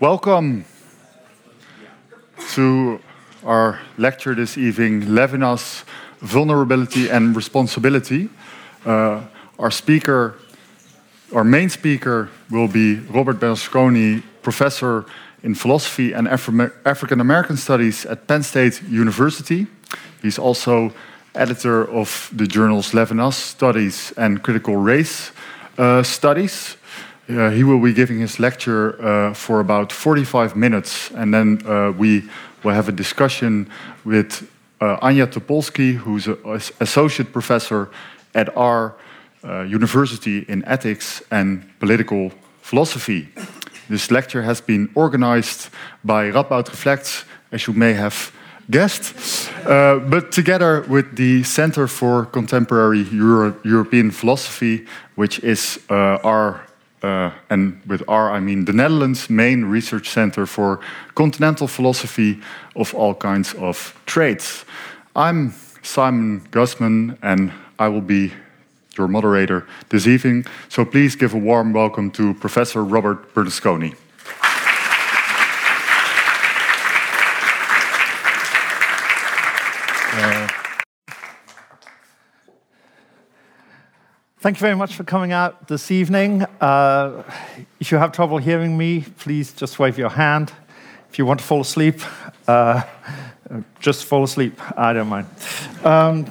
[0.00, 0.64] Welcome
[2.54, 3.00] to
[3.44, 5.84] our lecture this evening, Levinas,
[6.20, 8.30] Vulnerability and Responsibility.
[8.86, 9.20] Uh,
[9.58, 10.36] our speaker,
[11.34, 15.04] our main speaker will be Robert Bernasconi, professor
[15.42, 19.66] in philosophy and Afri African American studies at Penn State University.
[20.22, 20.94] He's also
[21.34, 25.32] editor of the journals Levinas Studies and Critical Race
[25.76, 26.78] uh, Studies.
[27.30, 32.28] He will be giving his lecture uh, for about 45 minutes, and then uh, we
[32.64, 33.70] will have a discussion
[34.04, 36.38] with uh, Anya Topolski, who's an
[36.80, 37.88] associate professor
[38.34, 38.94] at our
[39.44, 43.28] uh, university in ethics and political philosophy.
[43.88, 45.70] This lecture has been organized
[46.04, 48.32] by Radboud Reflects, as you may have
[48.70, 54.86] guessed, uh, but together with the Center for Contemporary Euro European Philosophy,
[55.16, 56.60] which is uh, our
[57.02, 60.80] uh, and with our, I mean the Netherlands' main research center for
[61.14, 62.40] continental philosophy
[62.76, 64.64] of all kinds of traits.
[65.16, 68.32] I'm Simon Gusman, and I will be
[68.98, 70.44] your moderator this evening.
[70.68, 73.94] So please give a warm welcome to Professor Robert Bernasconi.
[84.42, 86.46] Thank you very much for coming out this evening.
[86.62, 87.24] Uh,
[87.78, 90.50] if you have trouble hearing me, please just wave your hand.
[91.10, 92.00] If you want to fall asleep,
[92.48, 92.82] uh,
[93.80, 94.58] just fall asleep.
[94.78, 95.26] I don't mind.
[95.84, 96.24] Um,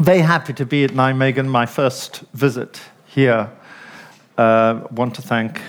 [0.00, 3.48] very happy to be at Nijmegen, my first visit here.
[4.36, 5.60] Uh, want to thank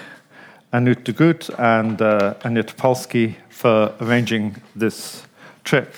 [0.73, 5.21] Anut de Gut and uh, Anya Topolski for arranging this
[5.63, 5.93] trip.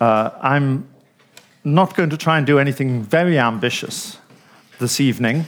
[0.00, 0.88] Uh, I'm
[1.64, 4.18] not going to try and do anything very ambitious
[4.80, 5.46] this evening.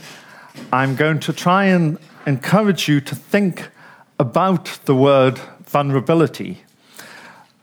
[0.71, 3.69] I'm going to try and encourage you to think
[4.17, 6.63] about the word vulnerability.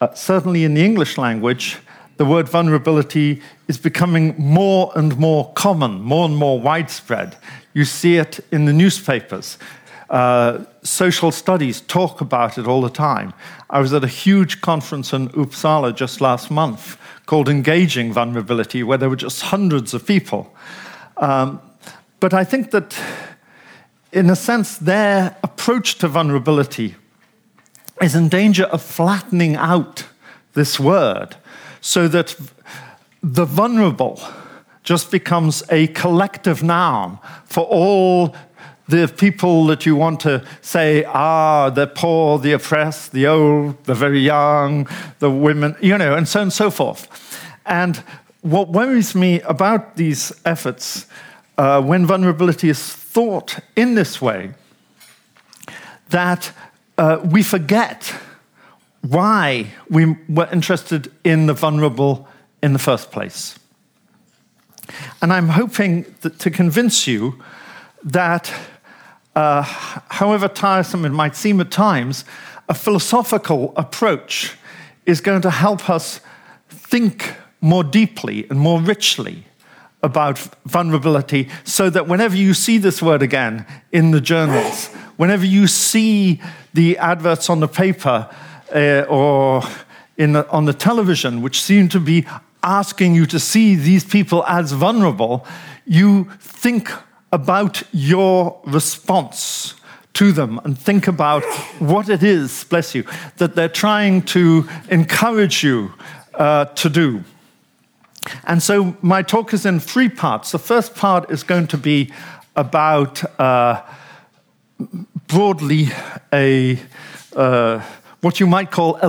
[0.01, 1.79] Uh, certainly in the English language,
[2.19, 7.37] the word vulnerability is becoming more and more common, more and more widespread.
[7.73, 9.57] You see it in the newspapers.
[10.11, 13.33] Uh, social studies talk about it all the time.
[13.71, 16.99] I was at a huge conference in Uppsala just last month
[17.33, 20.55] called Engaging Vulnerability, where there were just hundreds of people.
[21.17, 21.63] Um,
[22.21, 22.95] but I think that,
[24.13, 26.95] in a sense, their approach to vulnerability
[28.03, 30.05] is in danger of flattening out
[30.53, 31.37] this word
[31.81, 32.37] so that
[33.23, 34.21] the vulnerable
[34.83, 38.37] just becomes a collective noun for all
[38.93, 43.83] the people that you want to say are ah, the poor, the oppressed, the old,
[43.85, 44.87] the very young,
[45.19, 47.09] the women, you know, and so on and so forth.
[47.65, 47.97] And
[48.43, 51.07] what worries me about these efforts
[51.57, 54.53] uh, when vulnerability is thought in this way,
[56.11, 56.53] that
[56.99, 58.15] uh, we forget
[59.01, 62.29] why we were interested in the vulnerable
[62.63, 63.59] in the first place.
[65.23, 67.43] And I'm hoping to convince you
[68.05, 68.53] that,
[69.35, 72.25] uh, however tiresome it might seem at times,
[72.69, 74.57] a philosophical approach
[75.07, 76.21] is going to help us
[76.69, 79.45] think more deeply and more richly
[80.03, 85.67] about vulnerability so that whenever you see this word again in the journals, whenever you
[85.67, 86.41] see
[86.75, 88.29] the adverts on the paper,
[88.75, 89.63] uh, or
[90.17, 92.27] the, on the television, which seem to be
[92.63, 95.47] asking you to see these people as vulnerable,
[95.87, 96.91] you think
[97.33, 99.75] about your response
[100.15, 101.43] to them and think about
[101.79, 103.05] what it is, bless you,
[103.39, 105.93] that they're trying to encourage you
[106.35, 107.25] uh, to do.
[108.45, 110.53] And so my talk is in three parts.
[110.53, 112.13] The first part is going to be
[112.55, 113.83] about uh,
[115.27, 115.89] broadly
[116.33, 116.79] a
[117.35, 117.83] uh,
[118.21, 119.09] what you might call a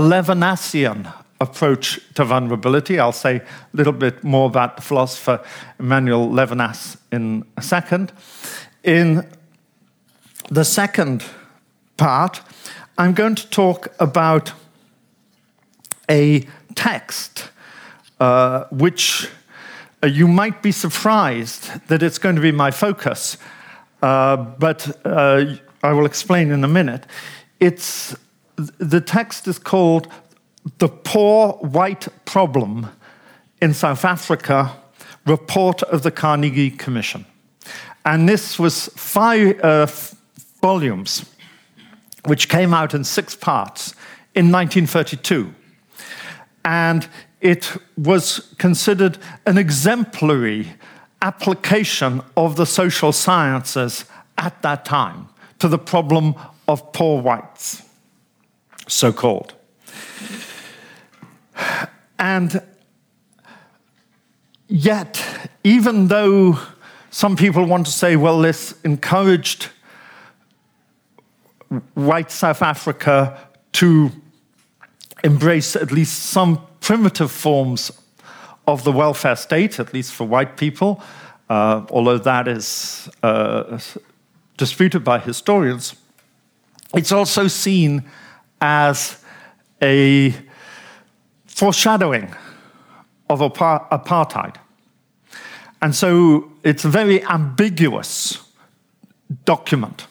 [1.44, 3.00] approach to vulnerability.
[3.00, 3.44] I'll say a
[3.74, 5.44] little bit more about the philosopher
[5.80, 8.12] Emmanuel Levinas in a second.
[8.84, 9.28] In
[10.50, 11.24] the second
[11.98, 12.42] part,
[12.98, 14.54] I'm going to talk about
[16.10, 17.50] a text
[18.20, 19.30] uh, which
[20.04, 23.38] uh, you might be surprised that it's going to be my focus,
[24.02, 25.46] uh, but uh,
[25.82, 27.06] I will explain in a minute.
[27.60, 28.16] It's
[28.56, 30.08] the text is called
[30.78, 32.88] The Poor White Problem
[33.62, 34.74] in South Africa
[35.26, 37.26] Report of the Carnegie Commission.
[38.06, 39.88] And this was five uh,
[40.62, 41.26] volumes,
[42.26, 43.92] which came out in six parts
[44.36, 45.54] in 1932.
[46.66, 47.08] And
[47.42, 50.74] it was considered an exemplary
[51.22, 54.06] application of the social sciences
[54.38, 55.30] at that time
[55.60, 56.36] to the problem
[56.68, 57.84] of poor whites,
[58.88, 59.54] so called.
[62.20, 62.62] And
[64.68, 66.60] yet, even though
[67.10, 69.70] some people want to say, well, this encouraged
[71.94, 73.38] white South Africa
[73.74, 74.12] to
[75.24, 77.92] embrace at least some primitive forms
[78.68, 81.02] of the welfare state, at least for white people,
[81.50, 83.80] uh, although that is uh,
[84.58, 85.96] disputed by historians.
[86.94, 88.04] It's also seen
[88.62, 89.24] as
[89.82, 90.34] a
[91.54, 92.34] foreshadowing
[93.30, 94.56] of apartheid.
[95.82, 98.42] And so it's a very ambiguous
[99.46, 100.08] document.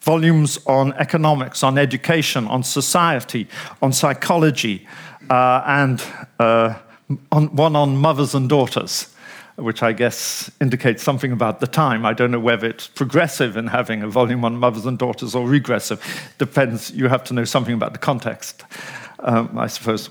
[0.00, 3.46] Volumes on economics, on education, on society,
[3.82, 4.86] on psychology,
[5.28, 6.02] uh, and
[6.38, 6.74] uh,
[7.30, 9.14] on, one on mothers and daughters,
[9.56, 12.06] which I guess indicates something about the time.
[12.06, 15.46] I don't know whether it's progressive in having a volume on mothers and daughters or
[15.46, 16.00] regressive.
[16.38, 18.64] Depends, you have to know something about the context,
[19.18, 20.08] um, I suppose.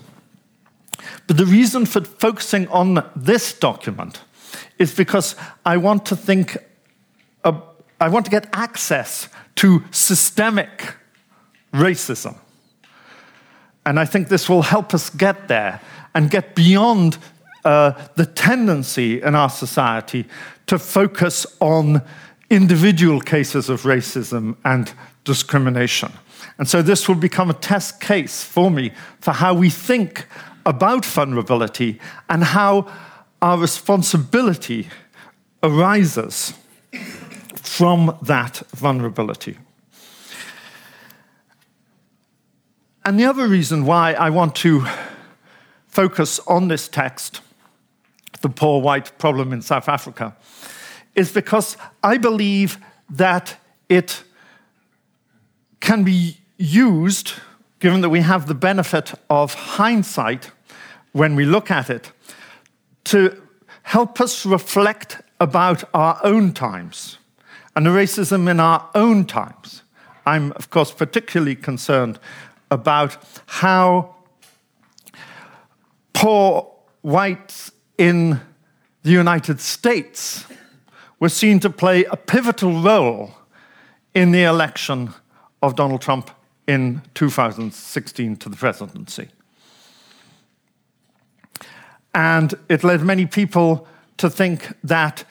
[1.29, 4.23] But the reason for focusing on this document
[4.79, 6.57] is because I want to think,
[7.43, 10.95] I want to get access to systemic
[11.71, 12.35] racism.
[13.85, 15.81] And I think this will help us get there
[16.15, 17.19] and get beyond
[17.63, 20.25] uh, the tendency in our society
[20.65, 22.01] to focus on
[22.49, 24.91] individual cases of racism and
[25.25, 26.11] discrimination.
[26.57, 30.25] And so this will become a test case for me for how we think
[30.65, 32.91] about vulnerability and how
[33.41, 34.87] our responsibility
[35.63, 36.53] arises
[37.55, 39.57] from that vulnerability.
[43.05, 44.85] And the other reason why I want to
[45.87, 47.41] focus on this text,
[48.41, 50.35] the poor white problem in South Africa,
[51.15, 52.77] is because I believe
[53.09, 53.57] that
[53.87, 54.23] it
[55.79, 57.33] can be used,
[57.79, 60.51] given that we have the benefit of hindsight
[61.13, 62.11] when we look at it,
[63.05, 63.41] to
[63.83, 67.17] help us reflect about our own times
[67.75, 69.83] and the racism in our own times.
[70.25, 72.19] I'm, of course, particularly concerned
[72.69, 73.17] about
[73.47, 74.15] how
[76.13, 76.71] poor
[77.01, 78.41] whites in
[79.03, 80.45] the United States
[81.19, 83.31] were seen to play a pivotal role
[84.13, 85.13] in the election
[85.61, 86.29] of Donald Trump
[86.69, 89.27] in 2016 to the presidency.
[92.13, 93.87] And it led many people
[94.17, 95.23] to think that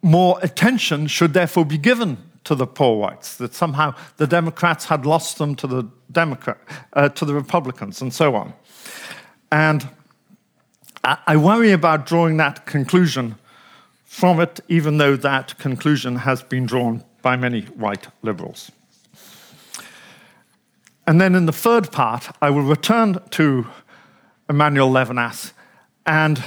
[0.00, 5.04] more attention should therefore be given to the poor whites, that somehow the Democrats had
[5.04, 6.58] lost them to the, Democrat,
[6.92, 8.52] uh, to the Republicans, and so on.
[9.50, 9.88] And
[11.02, 13.34] I worry about drawing that conclusion
[14.04, 18.70] from it, even though that conclusion has been drawn by many white liberals.
[21.06, 23.66] And then in the third part, I will return to
[24.48, 25.52] Emmanuel Levinas
[26.04, 26.42] and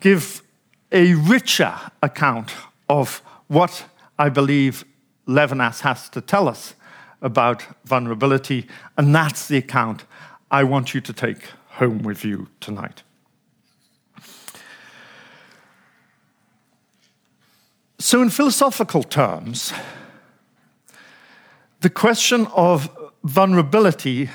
[0.00, 0.42] give
[0.90, 2.52] a richer account
[2.88, 3.84] of what
[4.18, 4.84] I believe
[5.28, 6.74] Levinas has to tell us
[7.22, 8.66] about vulnerability,
[8.96, 10.04] and that's the account
[10.50, 13.02] I want you to take home with you tonight.
[17.98, 19.72] So, in philosophical terms,
[21.80, 22.90] the question of
[23.26, 24.30] vulnerability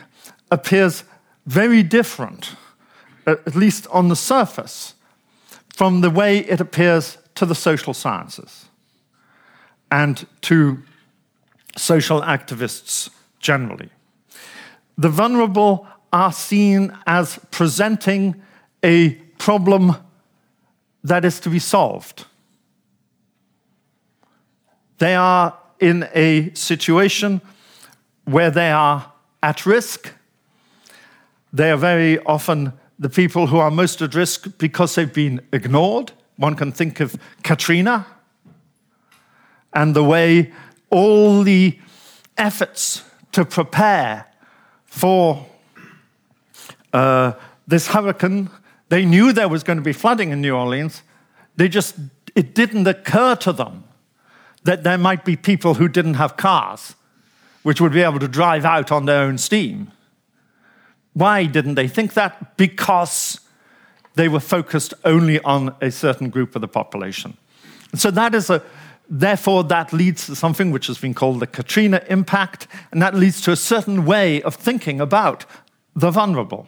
[0.49, 1.03] appears
[1.45, 2.55] very different,
[3.25, 4.93] at least on the surface,
[5.73, 8.65] from the way it appears to the social sciences
[9.91, 10.77] and to
[11.77, 13.89] social activists generally.
[14.97, 18.41] The vulnerable are seen as presenting
[18.83, 19.95] a problem
[21.03, 22.25] that is to be solved
[25.01, 27.41] they are in a situation
[28.25, 29.11] where they are
[29.41, 30.13] at risk.
[31.53, 36.11] They are very often the people who are most at risk because they've been ignored.
[36.37, 38.05] One can think of Katrina
[39.73, 40.51] and the way
[40.89, 41.77] all the
[42.37, 44.27] efforts to prepare
[44.85, 45.45] for
[46.93, 47.33] uh,
[47.67, 48.49] this hurricane,
[48.89, 51.03] they knew there was going to be flooding in New Orleans.
[51.55, 51.95] They just,
[52.35, 53.85] it didn't occur to them
[54.63, 56.95] that there might be people who didn't have cars,
[57.63, 59.91] which would be able to drive out on their own steam.
[61.13, 62.57] Why didn't they think that?
[62.57, 63.39] Because
[64.15, 67.37] they were focused only on a certain group of the population.
[67.95, 68.63] So that is a,
[69.09, 73.41] therefore, that leads to something which has been called the Katrina impact, and that leads
[73.41, 75.45] to a certain way of thinking about
[75.95, 76.67] the vulnerable.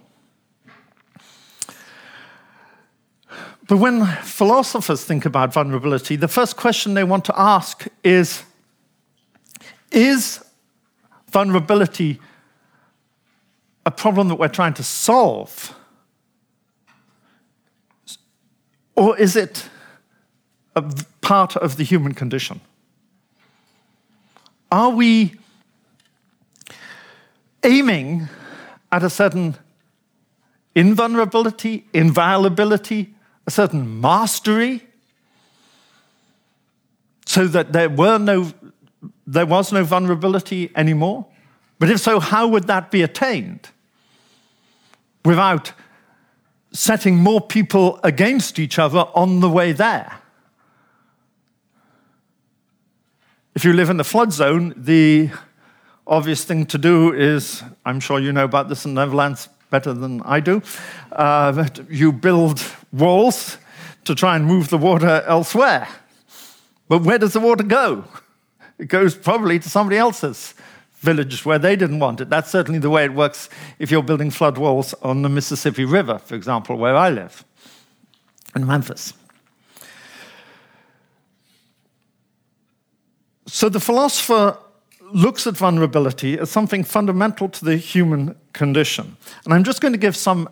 [3.67, 8.43] But when philosophers think about vulnerability, the first question they want to ask is
[9.91, 10.43] Is
[11.33, 12.19] vulnerability
[13.85, 15.75] a problem that we're trying to solve?
[18.95, 19.69] Or is it
[20.75, 20.83] a
[21.21, 22.61] part of the human condition?
[24.71, 25.35] Are we
[27.63, 28.29] aiming
[28.91, 29.55] at a certain
[30.75, 33.13] invulnerability, inviolability,
[33.45, 34.83] a certain mastery,
[37.25, 38.51] so that there were no
[39.25, 41.25] there was no vulnerability anymore?
[41.79, 43.69] But if so, how would that be attained?
[45.25, 45.73] Without
[46.71, 50.19] setting more people against each other on the way there.
[53.55, 55.29] If you live in the flood zone, the
[56.07, 59.93] obvious thing to do is I'm sure you know about this in the Netherlands better
[59.93, 60.61] than I do.
[61.11, 63.57] Uh, you build walls
[64.05, 65.87] to try and move the water elsewhere.
[66.87, 68.05] But where does the water go?
[68.77, 70.53] It goes probably to somebody else's
[71.03, 72.29] village where they didn't want it.
[72.29, 76.17] That's certainly the way it works if you're building flood walls on the Mississippi River,
[76.17, 77.43] for example, where I live,
[78.55, 79.13] in Memphis.
[83.45, 84.57] So the philosopher
[85.11, 89.15] looks at vulnerability as something fundamental to the human condition.
[89.45, 90.49] And I'm just going to give some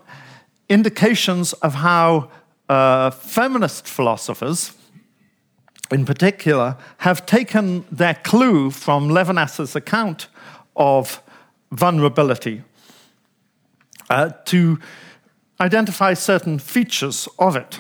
[0.69, 2.29] indications of how
[2.69, 4.73] uh, feminist philosophers,
[5.91, 10.27] in particular, have taken their clue from Levinas's account
[10.75, 11.21] of
[11.71, 12.63] vulnerability
[14.09, 14.79] uh, to
[15.59, 17.79] identify certain features of it.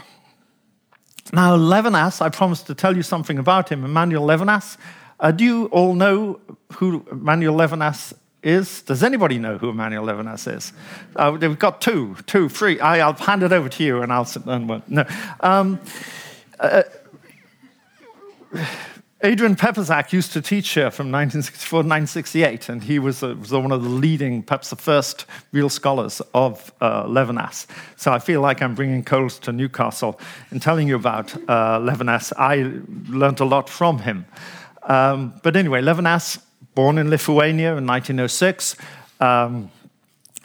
[1.33, 4.77] Now, Levinas, I promised to tell you something about him, Emmanuel Levinas.
[5.19, 6.39] Uh, do you all know
[6.73, 8.13] who Emmanuel Levinas
[8.43, 8.81] is?
[8.81, 10.73] Does anybody know who Emmanuel Levinas is?
[11.15, 12.79] Uh, we've got two, two, three.
[12.79, 14.83] I, will hand it over to you and I'll sit down.
[14.87, 15.05] No.
[15.39, 15.79] Um,
[16.59, 16.83] uh,
[19.23, 23.51] Adriaan Peperzak used to teach here from 1964 to 1968, and he was, a, was,
[23.51, 27.67] one of the leading, perhaps the first real scholars of uh, Levinas.
[27.97, 32.33] So I feel like I'm bringing coals to Newcastle and telling you about uh, Levinas.
[32.35, 34.25] I learned a lot from him.
[34.83, 36.41] Um, but anyway, Levinas,
[36.73, 38.75] born in Lithuania in 1906,
[39.19, 39.69] um,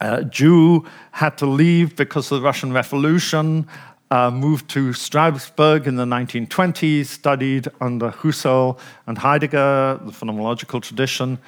[0.02, 3.66] uh, Jew, had to leave because of the Russian Revolution,
[4.10, 11.38] uh, moved to Strasbourg in the 1920s, studied under Husserl and Heidegger, the phenomenological tradition,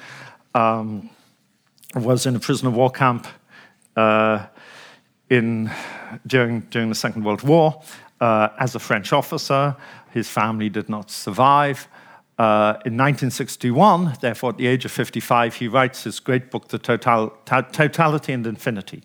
[0.53, 1.09] um,
[1.95, 3.27] was in a prisoner of war camp
[3.95, 4.45] uh,
[5.29, 5.71] in,
[6.27, 7.81] during, during the Second World War
[8.19, 9.75] uh, as a French officer.
[10.11, 11.87] His family did not survive.
[12.37, 16.79] Uh, in 1961, therefore, at the age of 55, he writes his great book, The
[16.79, 19.03] Total, Totality and Infinity.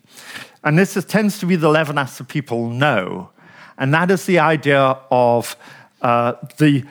[0.63, 3.31] And this is, tends to be the Levinas that people know.
[3.77, 5.55] And that is the idea of
[6.01, 6.85] uh, the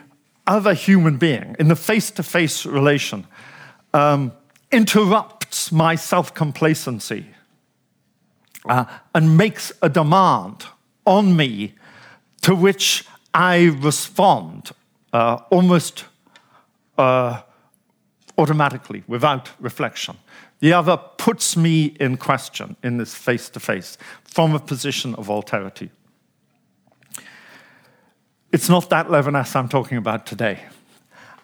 [0.47, 3.27] other human being in the face to face relation
[3.93, 4.33] um,
[4.71, 7.27] interrupts my self complacency
[8.69, 10.67] uh, and makes a demand
[11.07, 11.75] on me
[12.43, 14.73] to which I respond
[15.13, 16.05] uh, almost
[16.99, 17.43] uh,
[18.39, 20.17] automatically, without reflection.
[20.61, 25.29] The other puts me in question in this face to face from a position of
[25.29, 25.91] alterity.
[28.55, 30.61] It's not that Levinas I'm talking about today.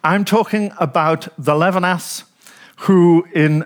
[0.05, 2.23] I'm talking about the Levinas
[2.87, 3.65] who, in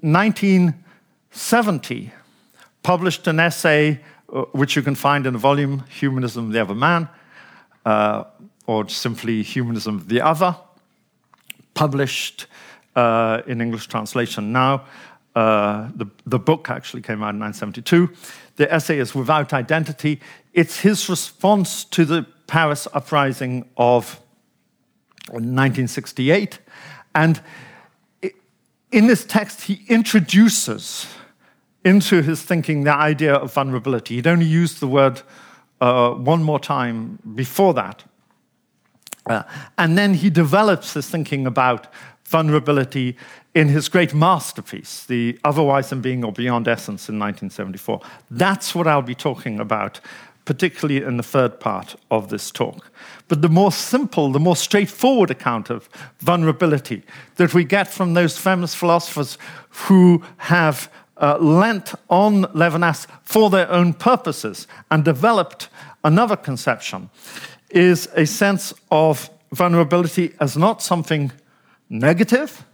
[0.00, 2.12] 1970,
[2.84, 4.00] published an essay
[4.32, 7.08] uh, which you can find in a volume, Humanism the Other Man,
[7.84, 8.22] uh,
[8.68, 10.54] or simply Humanism the Other,
[11.74, 12.46] published
[12.94, 14.84] uh, in English translation now.
[15.34, 18.08] Uh, the, the book actually came out in 1972.
[18.54, 20.20] The essay is Without Identity.
[20.52, 24.20] It's his response to the Paris uprising of
[25.30, 26.60] 1968.
[27.12, 27.40] And
[28.92, 31.08] in this text, he introduces
[31.84, 34.14] into his thinking the idea of vulnerability.
[34.14, 35.22] He'd only used the word
[35.80, 38.04] uh, one more time before that.
[39.26, 39.42] Uh,
[39.76, 41.92] and then he develops his thinking about
[42.24, 43.16] vulnerability
[43.56, 48.00] in his great masterpiece, The Otherwise than Being or Beyond Essence in 1974.
[48.30, 49.98] That's what I'll be talking about,
[50.44, 52.90] particularly in the third part of this talk.
[53.28, 57.02] But the more simple, the more straightforward account of vulnerability
[57.36, 59.38] that we get from those feminist philosophers
[59.70, 65.68] who have uh, lent on Levinas for their own purposes and developed
[66.02, 67.08] another conception
[67.70, 71.32] is a sense of vulnerability as not something
[71.88, 72.64] negative,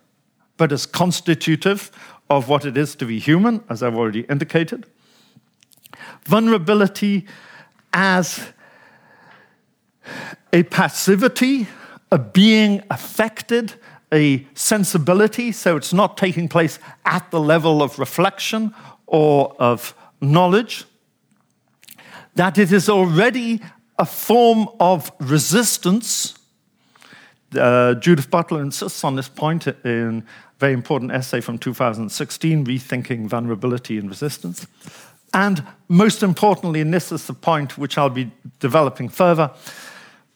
[0.57, 1.91] but as constitutive
[2.29, 4.87] of what it is to be human, as I've already indicated.
[6.25, 7.27] Vulnerability
[7.93, 8.53] as
[10.53, 11.67] a passivity,
[12.11, 13.75] a being affected
[14.13, 18.75] a sensibility, so it's not taking place at the level of reflection
[19.07, 20.85] or of knowledge,
[22.35, 23.61] that it is already
[23.99, 26.39] a form of resistance.
[27.57, 33.27] Uh, Judith Butler insists on this point in a very important essay from 2016, Rethinking
[33.27, 34.67] Vulnerability and Resistance.
[35.33, 39.51] And most importantly, and this is the point which I'll be developing further,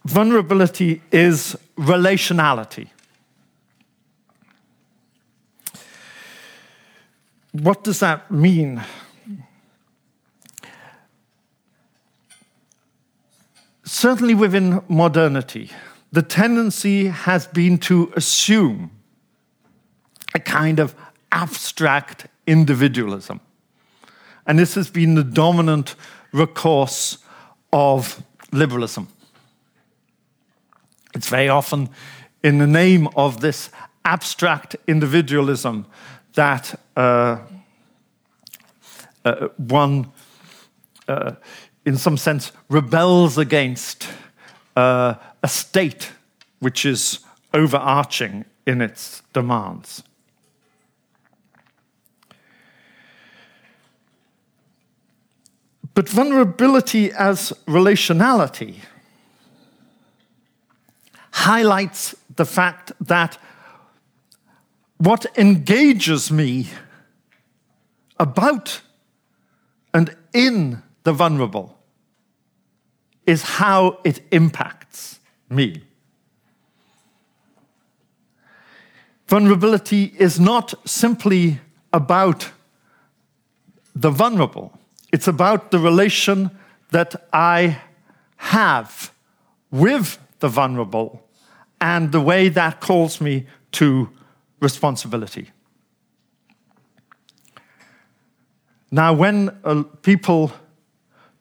[0.04, 2.88] vulnerability is relationality.
[7.52, 8.82] What does that mean?
[13.84, 15.70] Certainly within modernity,
[16.10, 18.90] the tendency has been to assume
[20.34, 20.94] a kind of
[21.30, 23.40] abstract individualism.
[24.46, 25.94] And this has been the dominant
[26.32, 27.18] recourse
[27.72, 28.22] of
[28.52, 29.08] liberalism.
[31.14, 31.88] It's very often
[32.42, 33.70] in the name of this
[34.04, 35.86] abstract individualism
[36.34, 37.38] that uh,
[39.24, 40.12] uh, one,
[41.08, 41.32] uh,
[41.86, 44.08] in some sense, rebels against
[44.76, 46.12] uh, a state
[46.58, 47.20] which is
[47.54, 50.02] overarching in its demands.
[55.94, 58.76] But vulnerability as relationality
[61.30, 63.38] highlights the fact that
[64.98, 66.68] what engages me
[68.18, 68.80] about
[69.92, 71.78] and in the vulnerable
[73.26, 75.84] is how it impacts me.
[79.26, 81.60] Vulnerability is not simply
[81.92, 82.50] about
[83.94, 84.73] the vulnerable,
[85.14, 86.50] it's about the relation
[86.90, 87.80] that I
[88.36, 89.12] have
[89.70, 91.22] with the vulnerable
[91.80, 94.10] and the way that calls me to
[94.58, 95.52] responsibility.
[98.90, 100.50] Now, when uh, people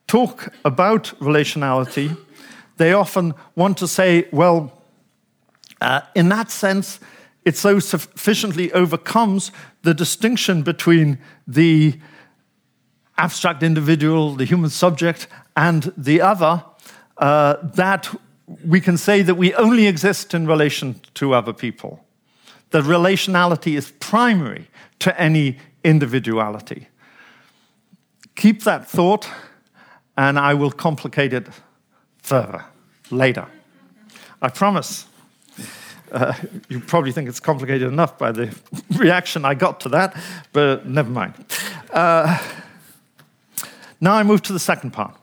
[0.06, 2.16] talk about relationality,
[2.78, 4.72] they often want to say, well,
[5.82, 7.00] uh, in that sense,
[7.44, 12.00] it so sufficiently overcomes the distinction between the
[13.18, 16.64] abstract individual, the human subject, and the other,
[17.18, 18.14] uh, that
[18.66, 22.04] we can say that we only exist in relation to other people.
[22.72, 24.68] That relationality is primary
[25.00, 26.88] to any individuality.
[28.36, 29.30] Keep that thought,
[30.18, 31.48] and I will complicate it
[32.18, 32.66] further
[33.12, 33.48] later.
[34.42, 35.06] I promise.
[36.12, 36.34] Uh,
[36.70, 38.56] you probably think it's complicated enough by the
[38.98, 40.16] reaction I got to that,
[40.52, 41.34] but never mind.
[41.92, 42.38] Uh,
[44.04, 45.16] now I move to the second part.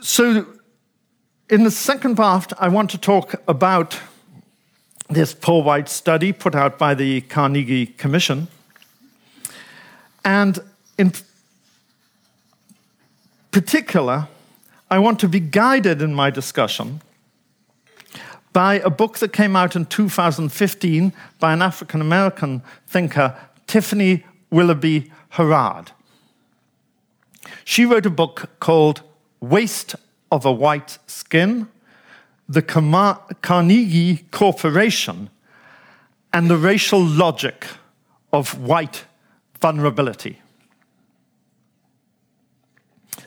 [0.00, 0.46] So,
[1.48, 4.00] in the second part, I want to talk about
[5.08, 8.48] this poor white study put out by the Carnegie Commission.
[10.24, 10.58] And
[10.98, 11.12] in
[13.52, 14.26] particular,
[14.90, 17.00] I want to be guided in my discussion
[18.52, 25.10] by a book that came out in 2015 by an African American thinker, Tiffany Willoughby
[25.30, 25.92] Herard.
[27.64, 29.02] She wrote a book called
[29.40, 29.94] Waste
[30.30, 31.68] of a White Skin,
[32.48, 35.30] the Carnegie Corporation,
[36.32, 37.66] and the racial logic
[38.32, 39.04] of white
[39.60, 40.40] vulnerability.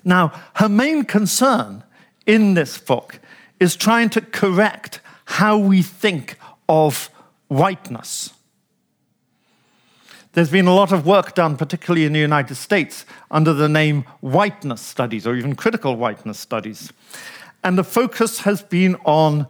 [0.03, 1.83] Now, her main concern
[2.25, 3.19] in this book
[3.59, 7.09] is trying to correct how we think of
[7.47, 8.33] whiteness.
[10.33, 14.03] There's been a lot of work done, particularly in the United States, under the name
[14.21, 16.93] whiteness studies or even critical whiteness studies.
[17.63, 19.47] And the focus has been on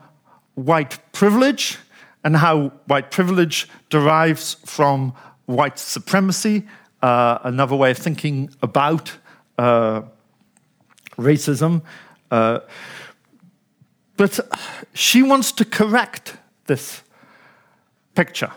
[0.56, 1.78] white privilege
[2.24, 5.13] and how white privilege derives from
[5.46, 6.65] white supremacy,
[7.02, 9.12] uh, another way of thinking about
[9.58, 10.02] uh,
[11.18, 11.82] racism.
[12.32, 12.60] Uh,
[14.15, 14.39] but
[14.94, 16.38] she wants to correct
[16.68, 17.04] this
[18.15, 18.52] picture.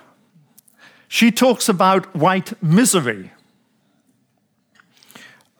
[1.12, 3.32] She talks about white misery.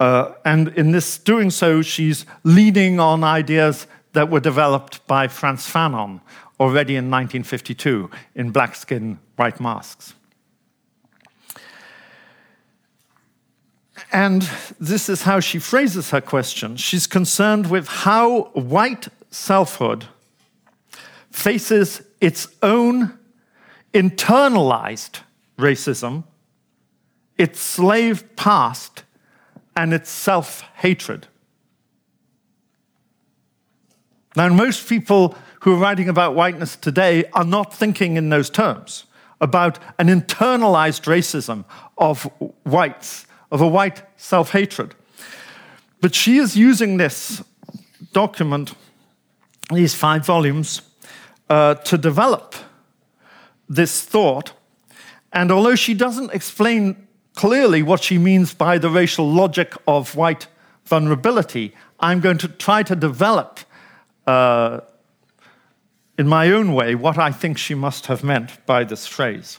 [0.01, 5.71] Uh, and in this doing so, she's leaning on ideas that were developed by Frantz
[5.71, 6.23] Fanon
[6.59, 10.15] already in 1952 in Black Skin, White Masks.
[14.11, 14.49] And
[14.81, 16.79] this is how she phrases her question.
[16.79, 20.07] She's concerned with how white selfhood
[21.31, 23.19] faces its own
[23.93, 25.21] internalized
[25.63, 26.25] racism,
[27.39, 29.05] its slave past,
[29.75, 31.27] and its self hatred.
[34.37, 39.05] Now, most people who are writing about whiteness today are not thinking in those terms
[39.41, 41.65] about an internalized racism
[41.99, 42.25] of
[42.63, 44.95] whites, of a white self hatred.
[46.01, 47.43] But she is using this
[48.13, 48.75] document,
[49.73, 50.83] these five volumes,
[51.49, 52.55] uh, to develop
[53.69, 54.53] this thought.
[55.33, 60.47] And although she doesn't explain clearly what she means by the racial logic of white
[60.85, 63.61] vulnerability, I'm going to try to develop
[64.27, 64.81] uh,
[66.19, 69.59] in my own way what I think she must have meant by this phrase.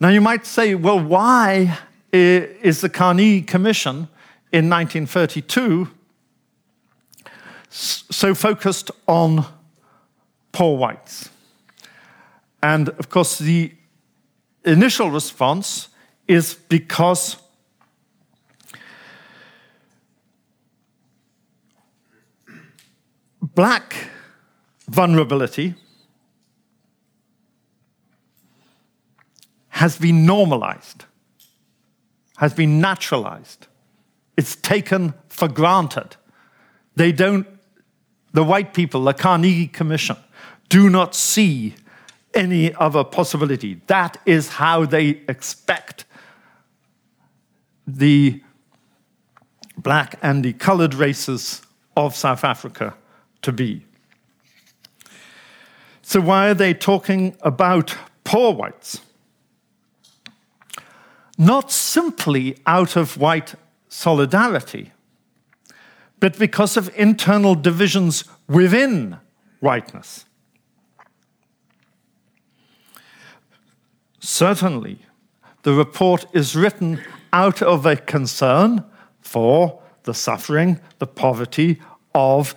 [0.00, 1.78] Now, you might say, well, why
[2.12, 4.08] is the Carnegie Commission
[4.52, 5.90] in 1932
[7.70, 9.46] so focused on
[10.52, 11.30] poor whites?
[12.66, 13.72] And of course, the
[14.64, 15.88] initial response
[16.26, 17.36] is because
[23.40, 24.08] black
[24.88, 25.76] vulnerability
[29.68, 31.04] has been normalized,
[32.38, 33.68] has been naturalized.
[34.36, 36.16] It's taken for granted.
[36.96, 37.46] They don't,
[38.32, 40.16] the white people, the Carnegie Commission,
[40.68, 41.76] do not see
[42.36, 43.80] any other possibility.
[43.86, 46.04] That is how they expect
[47.86, 48.42] the
[49.76, 51.62] black and the colored races
[51.96, 52.94] of South Africa
[53.42, 53.84] to be.
[56.02, 59.00] So, why are they talking about poor whites?
[61.38, 63.54] not simply out of white
[63.88, 64.92] solidarity,
[66.20, 69.18] but because of internal divisions within
[69.60, 70.24] whiteness.
[74.36, 74.98] Certainly,
[75.62, 77.00] the report is written
[77.32, 78.84] out of a concern
[79.22, 81.80] for the suffering, the poverty
[82.14, 82.54] of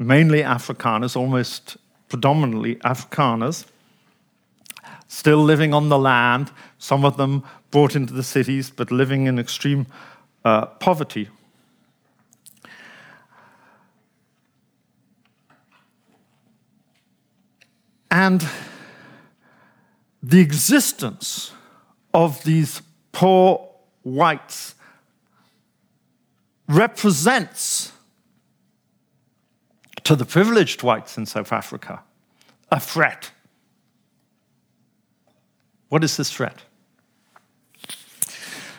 [0.00, 1.76] mainly Afrikaners, almost
[2.08, 3.66] predominantly Afrikaners,
[5.06, 9.38] still living on the land, some of them brought into the cities, but living in
[9.38, 9.86] extreme
[10.44, 11.28] uh, poverty.
[18.10, 18.44] And
[20.22, 21.52] the existence
[22.12, 23.68] of these poor
[24.02, 24.74] whites
[26.68, 27.92] represents
[30.04, 32.02] to the privileged whites in South Africa
[32.70, 33.30] a threat.
[35.88, 36.62] What is this threat?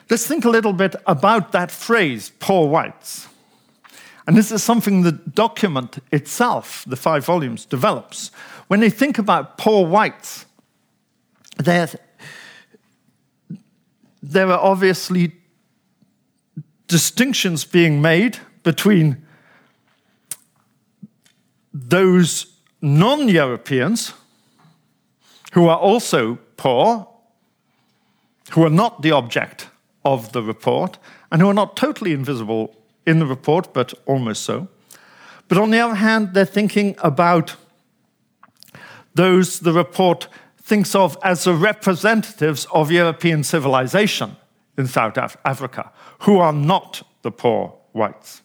[0.09, 3.27] Let's think a little bit about that phrase, poor whites.
[4.27, 8.31] And this is something the document itself, the five volumes, develops.
[8.67, 10.45] When they think about poor whites,
[11.61, 11.89] there,
[14.21, 15.33] there are obviously
[16.87, 19.25] distinctions being made between
[21.73, 22.45] those
[22.81, 24.13] non Europeans
[25.53, 27.07] who are also poor,
[28.51, 29.69] who are not the object
[30.03, 30.97] of the report
[31.31, 34.67] and who are not totally invisible in the report, but almost so.
[35.47, 37.55] But on the other hand, they're thinking about
[39.15, 40.27] those the report
[40.61, 44.35] thinks of as the representatives of European civilization
[44.77, 48.41] in South Af Africa, who are not the poor whites.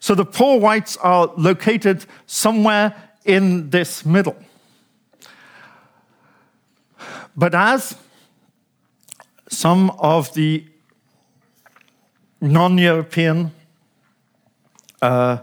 [0.00, 4.36] So the poor whites are located somewhere in this middle.
[7.36, 7.96] But as
[9.48, 10.64] some of the
[12.40, 13.52] non European
[15.02, 15.38] uh,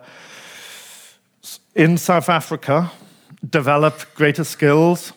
[1.75, 2.91] in South Africa
[3.49, 5.13] develop greater skills,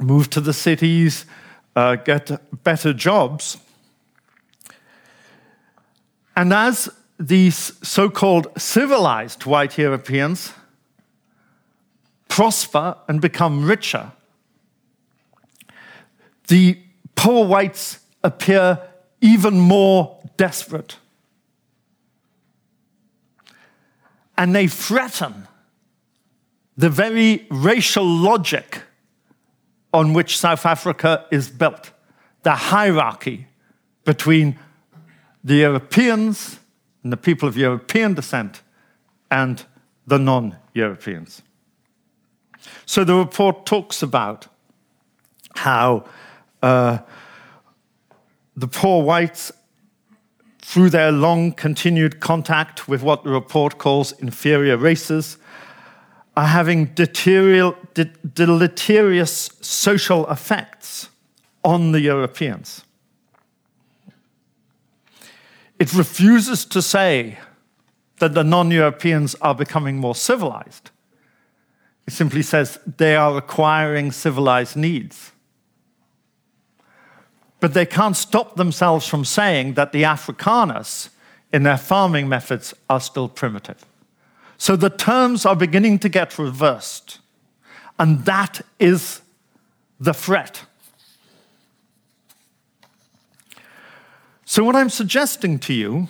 [0.00, 1.26] move to the cities,
[1.74, 2.30] uh, get
[2.64, 3.58] better jobs.
[6.36, 10.52] And as these so called civilized white Europeans
[12.28, 14.12] prosper and become richer,
[16.48, 16.78] the
[17.14, 18.78] poor whites appear
[19.20, 20.96] even more desperate.
[24.36, 25.48] And they threaten
[26.76, 28.82] the very racial logic
[29.96, 31.90] on which South Africa is built
[32.42, 33.46] the hierarchy
[34.04, 34.58] between
[35.42, 36.60] the Europeans
[37.02, 38.60] and the people of European descent
[39.30, 39.64] and
[40.06, 41.40] the non Europeans.
[42.84, 44.48] So the report talks about
[45.54, 46.04] how
[46.62, 46.98] uh,
[48.54, 49.50] the poor whites,
[50.58, 55.38] through their long continued contact with what the report calls inferior races,
[56.36, 56.84] are having
[58.04, 61.08] deleterious social effects
[61.64, 62.84] on the Europeans.
[65.78, 67.38] It refuses to say
[68.18, 70.90] that the non Europeans are becoming more civilized.
[72.06, 75.32] It simply says they are acquiring civilized needs.
[77.60, 81.08] But they can't stop themselves from saying that the Afrikaners
[81.52, 83.84] in their farming methods are still primitive.
[84.58, 87.18] So the terms are beginning to get reversed.
[87.98, 89.22] And that is
[89.98, 90.62] the threat.
[94.44, 96.08] So, what I'm suggesting to you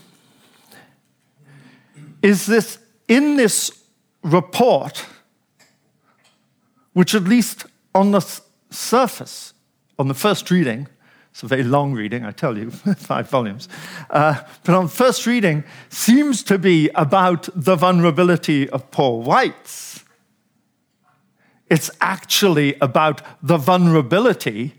[2.22, 3.70] is this in this
[4.22, 5.06] report,
[6.92, 9.54] which at least on the surface,
[9.98, 10.88] on the first reading,
[11.30, 13.68] it's a very long reading, I tell you, five volumes.
[14.08, 20.02] Uh, but on first reading, seems to be about the vulnerability of poor whites.
[21.68, 24.74] It's actually about the vulnerability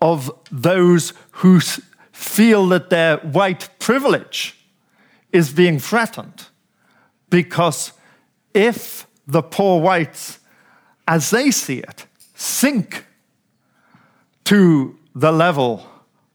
[0.00, 1.60] of those who
[2.12, 4.56] feel that their white privilege
[5.32, 6.46] is being threatened.
[7.30, 7.92] Because
[8.54, 10.38] if the poor whites,
[11.06, 13.06] as they see it, sink
[14.44, 15.86] to the level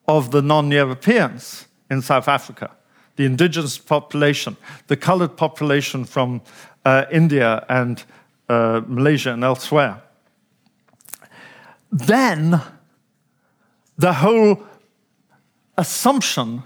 [0.08, 2.72] of the non Europeans in South Africa,
[3.16, 6.42] the indigenous population, the colored population from
[6.86, 8.04] uh, India and
[8.50, 10.02] uh, Malaysia and elsewhere,
[11.92, 12.62] then
[13.98, 14.64] the whole
[15.78, 16.64] assumption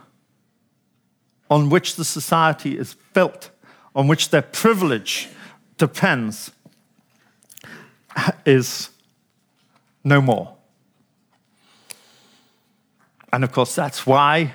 [1.49, 3.49] on which the society is built,
[3.95, 5.29] on which their privilege
[5.77, 6.51] depends,
[8.45, 8.89] is
[10.03, 10.55] no more.
[13.31, 14.53] And of course, that's why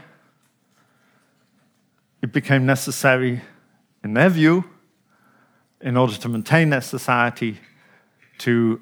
[2.22, 3.42] it became necessary,
[4.02, 4.64] in their view,
[5.82, 7.58] in order to maintain their society,
[8.38, 8.80] to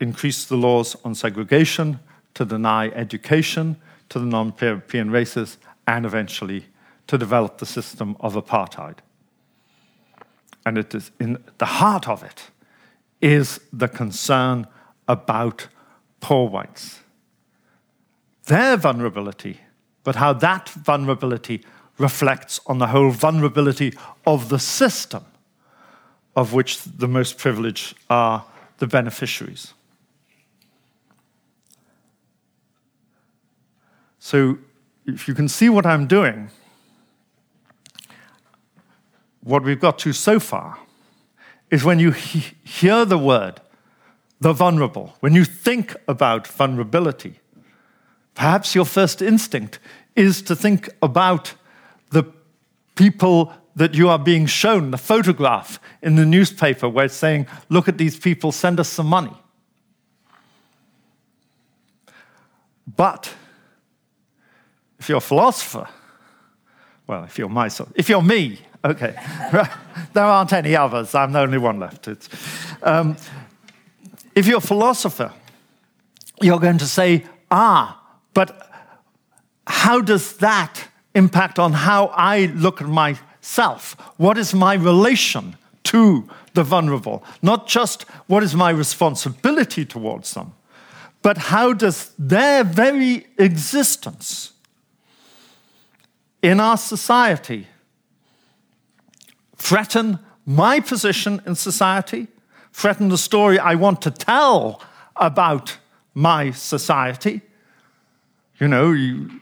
[0.00, 2.00] increase the laws on segregation,
[2.34, 3.76] to deny education
[4.08, 6.66] to the non European races, and eventually
[7.06, 8.98] to develop the system of apartheid.
[10.66, 12.50] And it is in the heart of it
[13.20, 14.66] is the concern
[15.08, 15.68] about
[16.20, 17.00] poor whites
[18.48, 19.60] their vulnerability,
[20.04, 21.62] but how that vulnerability
[21.98, 23.92] reflects on the whole vulnerability
[24.26, 25.24] of the system
[26.38, 28.44] of which the most privileged are
[28.78, 29.74] the beneficiaries.
[34.18, 34.58] So,
[35.06, 36.50] if you can see what I'm doing,
[39.42, 40.78] what we've got to so far
[41.70, 43.60] is when you he- hear the word,
[44.40, 47.40] the vulnerable, when you think about vulnerability,
[48.38, 49.80] Perhaps your first instinct
[50.14, 51.54] is to think about
[52.10, 52.22] the
[52.94, 57.88] people that you are being shown, the photograph in the newspaper where it's saying, Look
[57.88, 59.32] at these people, send us some money.
[62.96, 63.32] But
[64.98, 65.88] if you're a philosopher,
[67.06, 69.14] well, if you're my if you're me, okay,
[70.12, 72.08] there aren't any others, I'm the only one left.
[72.82, 73.16] Um,
[74.34, 75.32] if you're a philosopher,
[76.42, 78.02] you're going to say, ah,
[78.34, 78.70] but
[79.66, 82.88] how does that impact on how I look at
[83.48, 83.96] myself?
[84.18, 87.22] What is my relation to the vulnerable?
[87.42, 90.52] Not just what is my responsibility towards them,
[91.22, 94.52] but how does their very existence
[96.42, 97.66] in our society
[99.56, 102.28] threaten my position in society,
[102.72, 104.80] threaten the story I want to tell
[105.16, 105.78] about
[106.14, 107.40] my society,
[108.60, 109.40] you know, you,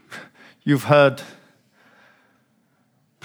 [0.65, 1.23] you've heard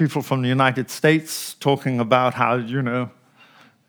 [0.02, 3.12] people from the United States talking about how, you know,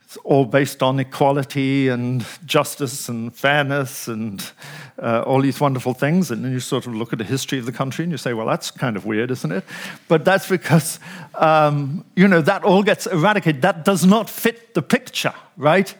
[0.03, 4.53] it's all based on equality and justice and fairness and
[4.99, 6.31] uh, all these wonderful things.
[6.31, 8.35] And then you sort of look at the history of the country and you say,
[8.35, 9.65] well, that's kind of weird, isn't it?
[10.07, 11.01] But that's because,
[11.37, 13.63] um, you know, that all gets eradicated.
[13.63, 15.95] That does not fit the picture, right?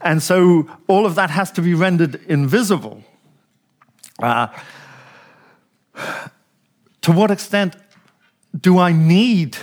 [0.00, 3.04] And so all of that has to be rendered invisible.
[4.20, 4.48] Uh,
[7.02, 7.76] to what extent
[8.58, 9.56] do I need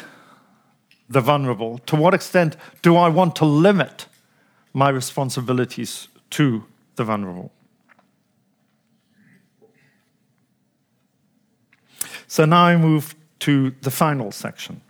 [1.10, 1.80] the vulnerable?
[1.80, 4.08] To what extent do I want to limit
[4.74, 7.52] my responsibilities to the vulnerable?
[12.28, 14.82] So now I move to the final section.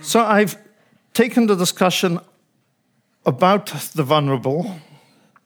[0.00, 0.56] So I've
[1.12, 2.20] taken the discussion
[3.26, 4.80] about the vulnerable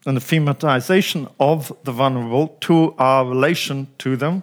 [0.07, 4.43] and the thematization of the vulnerable to our relation to them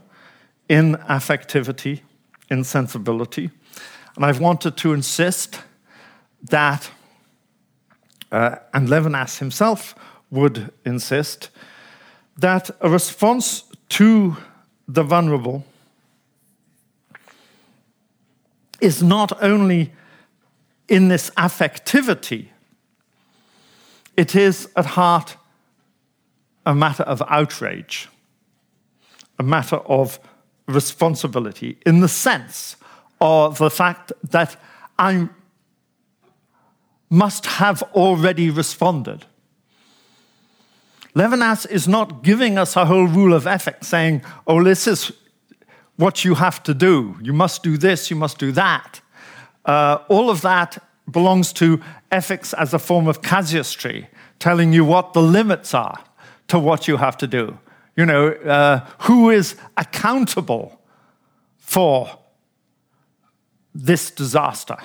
[0.68, 2.02] in affectivity,
[2.50, 3.50] in sensibility.
[4.16, 5.60] And I've wanted to insist
[6.50, 6.90] that,
[8.32, 9.96] uh, and Levinas himself
[10.32, 11.50] would insist,
[12.38, 14.38] that a response to
[14.88, 15.66] the vulnerable
[18.82, 19.92] is not only
[20.88, 22.50] in this affectivity,
[24.16, 25.38] it is at heart
[26.66, 28.10] a matter of outrage,
[29.40, 30.20] a matter of
[30.68, 32.76] responsibility, in the sense
[33.22, 34.58] of the fact that
[34.98, 35.30] I
[37.10, 39.26] must have already responded.
[41.16, 45.12] Levinas is not giving us a whole rule of ethics saying, oh, this is
[45.96, 47.16] what you have to do.
[47.22, 49.00] You must do this, you must do that.
[49.64, 55.14] Uh, all of that belongs to ethics as a form of casuistry, telling you what
[55.14, 56.04] the limits are
[56.48, 57.58] to what you have to do.
[57.96, 60.82] You know, uh, who is accountable
[61.58, 62.20] for
[63.74, 64.78] this disaster?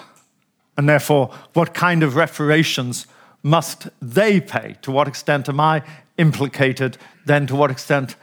[0.77, 3.07] And therefore, what kind of reparations
[3.43, 4.77] must they pay?
[4.83, 5.83] To what extent am I
[6.17, 6.99] implicated?
[7.27, 8.17] Then, to what extent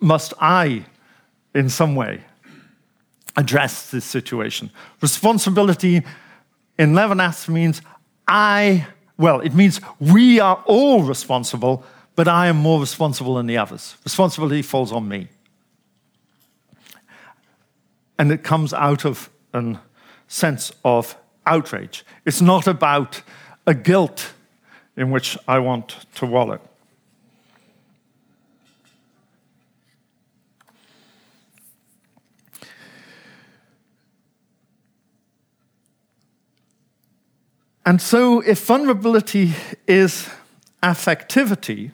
[0.00, 0.84] must I,
[1.54, 2.22] in some way,
[3.36, 4.70] address this situation?
[5.00, 6.02] Responsibility
[6.78, 7.82] in Levinas means
[8.26, 8.86] I,
[9.18, 13.96] well, it means we are all responsible, but I am more responsible than the others.
[14.04, 15.28] Responsibility falls on me.
[18.18, 19.78] And it comes out of a
[20.28, 22.04] sense of outrage.
[22.24, 23.22] It's not about
[23.66, 24.32] a guilt
[24.96, 26.60] in which I want to wallow.
[37.84, 39.54] And so, if vulnerability
[39.88, 40.28] is
[40.82, 41.90] affectivity,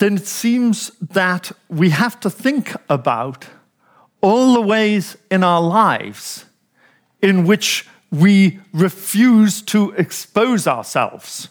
[0.00, 3.44] then it seems that we have to think about
[4.22, 6.46] all the ways in our lives
[7.20, 11.50] in which we refuse to expose ourselves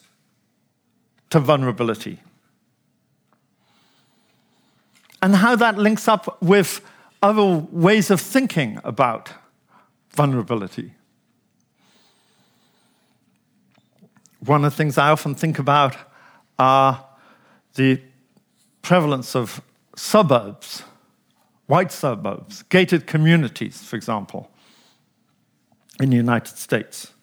[1.30, 2.20] to vulnerability.
[5.22, 6.82] And how that links up with
[7.22, 9.30] other ways of thinking about
[10.10, 10.96] vulnerability.
[14.40, 15.96] One of the things I often think about
[16.58, 17.06] are
[17.76, 18.02] the
[18.90, 19.62] prevalence of
[19.96, 20.84] suburbs
[21.70, 24.50] white suburbs, gated communities, for example,
[26.02, 27.14] in the United States.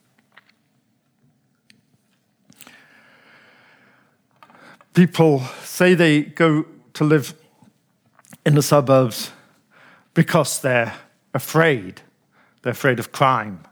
[4.95, 7.35] People say they go to live
[8.47, 9.33] in the suburbs
[10.15, 10.95] because they're
[11.35, 12.03] afraid.
[12.63, 13.65] They're afraid of crime.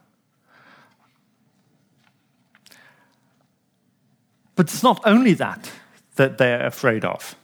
[4.56, 5.70] But it's not only that
[6.16, 7.36] that they're afraid of.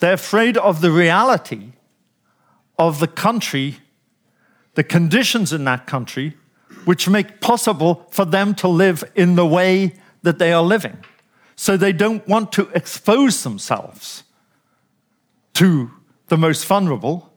[0.00, 1.72] They're afraid of the reality
[2.78, 3.78] of the country,
[4.74, 6.36] the conditions in that country,
[6.86, 11.04] which make possible for them to live in the way that they are living.
[11.56, 14.24] So they don't want to expose themselves
[15.54, 15.90] to
[16.28, 17.30] the most vulnerable,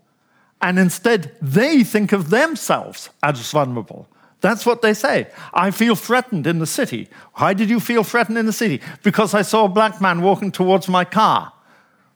[0.62, 4.08] and instead they think of themselves as vulnerable.
[4.39, 5.28] That's what they say.
[5.54, 7.10] I feel threatened in the city.
[7.34, 8.82] Why did you feel threatened in the city?
[9.02, 11.52] Because I saw a black man walking towards my car.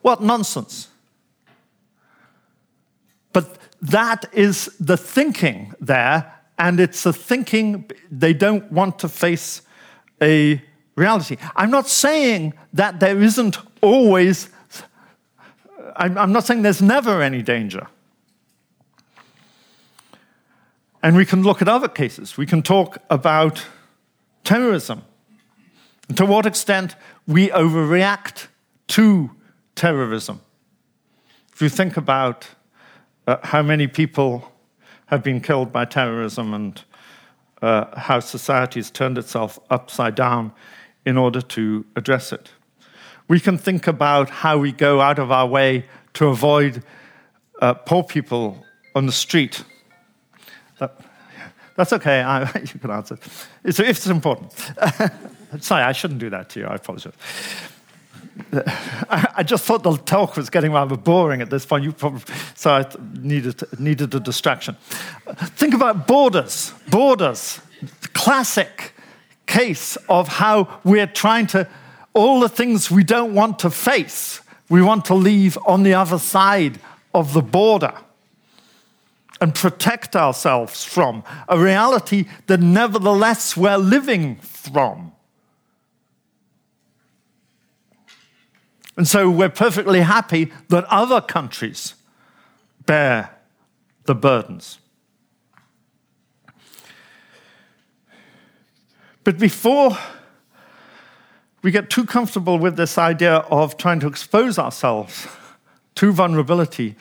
[0.02, 0.90] What nonsense.
[3.34, 9.62] But that is the thinking there, and it's a thinking they don't want to face
[10.22, 10.62] a
[10.96, 11.38] reality.
[11.56, 14.50] I'm not saying that there isn't always,
[15.96, 17.88] I'm, not saying there's never any danger.
[21.04, 22.38] And we can look at other cases.
[22.38, 23.66] We can talk about
[24.44, 25.04] terrorism.
[26.10, 26.96] And to what extent
[27.28, 28.48] we overreact
[28.88, 29.30] to
[29.78, 30.42] terrorism.
[31.54, 32.50] If you think about
[33.28, 34.52] uh, how many people
[35.08, 36.84] have been killed by terrorism and
[37.62, 40.52] uh, how society has turned itself upside down
[41.06, 42.52] in order to address it.
[43.28, 46.84] We can think about how we go out of our way to avoid
[47.62, 48.64] uh, poor people
[48.96, 49.64] on the street.
[50.80, 51.00] That,
[51.76, 53.18] that's okay, I, you can answer.
[53.64, 54.54] It's, it's important.
[55.60, 57.14] Sorry, I shouldn't do that to you, I apologize.
[59.10, 61.84] I just thought the talk was getting rather boring at this point.
[61.84, 62.22] You probably,
[62.56, 62.86] so I
[63.20, 64.76] needed, needed a distraction.
[65.56, 66.74] Think about borders.
[66.90, 67.62] Borders.
[68.14, 68.94] Classic
[69.46, 71.68] case of how we're trying to,
[72.14, 76.20] all the things we don't want to face, we want to leave on the other
[76.20, 76.80] side
[77.14, 77.94] of the border
[79.40, 85.12] and protect ourselves from a reality that nevertheless we're living from.
[88.98, 91.94] And so we're perfectly happy that other countries
[92.86, 93.30] bear
[94.06, 94.80] the burdens.
[99.24, 99.98] But before
[101.62, 105.28] we get too comfortable with this idea of trying to expose ourselves
[105.96, 106.96] to vulnerability,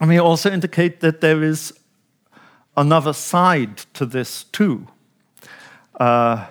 [0.00, 1.72] And we also indicate that there is
[2.76, 4.88] another side to this too.
[6.00, 6.46] Uh,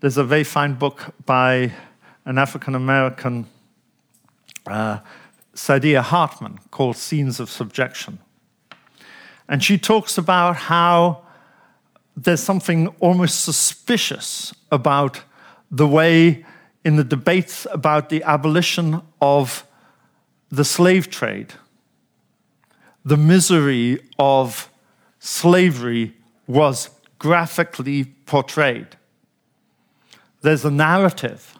[0.00, 1.72] there's a very fine book by
[2.28, 3.46] an African American,
[4.66, 4.98] uh,
[5.54, 8.18] Saidiya Hartman, called Scenes of Subjection.
[9.48, 11.22] And she talks about how
[12.14, 15.22] there's something almost suspicious about
[15.70, 16.44] the way,
[16.84, 19.64] in the debates about the abolition of
[20.50, 21.54] the slave trade,
[23.06, 24.70] the misery of
[25.18, 26.14] slavery
[26.46, 28.88] was graphically portrayed.
[30.42, 31.57] There's a narrative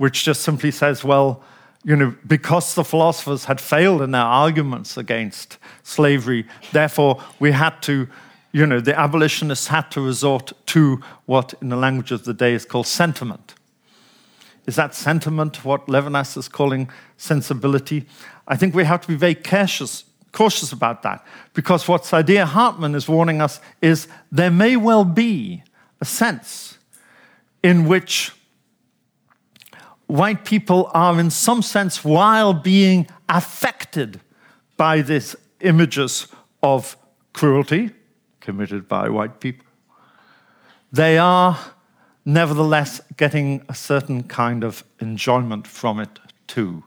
[0.00, 1.42] which just simply says, well,
[1.84, 7.82] you know, because the philosophers had failed in their arguments against slavery, therefore we had
[7.82, 8.08] to,
[8.50, 12.54] you know, the abolitionists had to resort to what in the language of the day
[12.54, 13.52] is called sentiment.
[14.64, 16.88] Is that sentiment what Levinas is calling
[17.18, 18.06] sensibility?
[18.48, 21.22] I think we have to be very cautious, cautious about that
[21.52, 25.62] because what Saidiya Hartman is warning us is there may well be
[26.00, 26.78] a sense
[27.62, 28.32] in which
[30.10, 34.20] white people are, in some sense, while being affected
[34.76, 36.26] by these images
[36.62, 36.96] of
[37.32, 37.90] cruelty
[38.40, 39.66] committed by white people,
[40.90, 41.58] they are
[42.24, 46.82] nevertheless getting a certain kind of enjoyment from it too,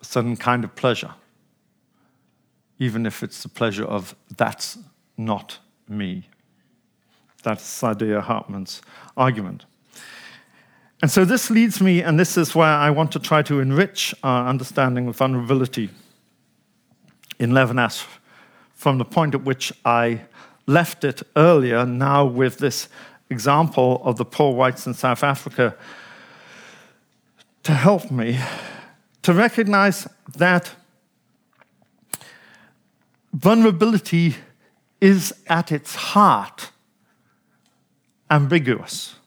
[0.00, 1.14] a certain kind of pleasure,
[2.78, 4.78] even if it's the pleasure of that's
[5.16, 6.28] not me.
[7.42, 8.82] That's Saidiya Hartman's
[9.16, 9.64] argument.
[11.00, 14.14] And so this leads me, and this is where I want to try to enrich
[14.22, 15.90] our understanding of vulnerability
[17.38, 18.04] in Levinas
[18.74, 20.22] from the point at which I
[20.66, 22.88] left it earlier, now with this
[23.30, 25.76] example of the poor whites in South Africa,
[27.62, 28.38] to help me
[29.22, 30.74] to recognize that
[33.32, 34.36] vulnerability
[35.00, 36.70] is at its heart
[38.30, 39.17] ambiguous.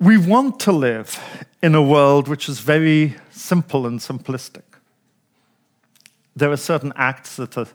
[0.00, 1.18] We want to live
[1.62, 4.62] in a world which is very simple and simplistic.
[6.34, 7.68] There are certain acts that are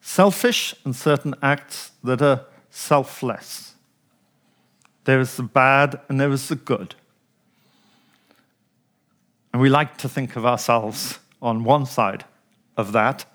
[0.00, 3.74] selfish and certain acts that are selfless.
[5.04, 6.94] There is the bad and there is the good.
[9.52, 12.24] And we like to think of ourselves on one side
[12.76, 13.26] of that.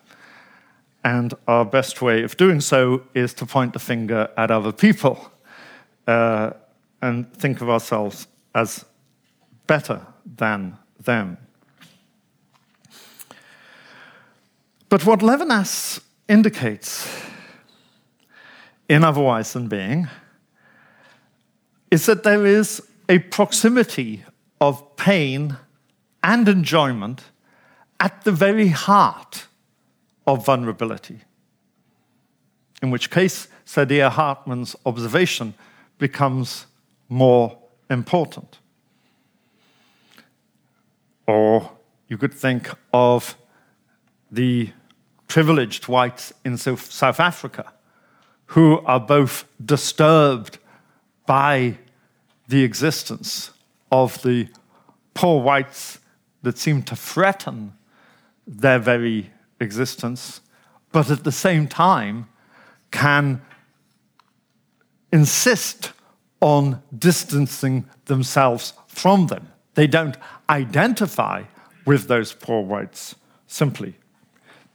[1.03, 5.31] And our best way of doing so is to point the finger at other people.
[6.07, 6.51] Uh,
[7.05, 8.83] and think of ourselves as
[9.67, 11.37] better than them.
[14.89, 17.07] But what Levinas indicates
[18.89, 20.07] in Otherwise Than Being
[21.91, 24.23] is that there is a proximity
[24.59, 25.57] of pain
[26.23, 27.23] and enjoyment
[27.99, 29.45] at the very heart
[30.25, 31.19] of vulnerability.
[32.81, 35.53] In which case, Saidiya Hartman's observation
[35.99, 36.65] becomes
[37.09, 37.57] more
[37.89, 38.59] important.
[41.27, 41.71] Or
[42.07, 43.35] you could think of
[44.31, 44.71] the
[45.27, 47.73] privileged whites in South Africa
[48.47, 50.59] who are both disturbed
[51.25, 51.77] by
[52.47, 53.51] the existence
[53.91, 54.47] of the
[55.13, 55.99] poor whites
[56.43, 57.73] that seem to threaten
[58.45, 60.41] their very existence,
[60.91, 62.27] but at the same time
[62.91, 63.41] can
[65.11, 65.91] insist
[66.41, 69.51] on distancing themselves from them.
[69.75, 70.17] They don't
[70.49, 71.43] identify
[71.85, 73.15] with those poor whites
[73.47, 73.95] simply.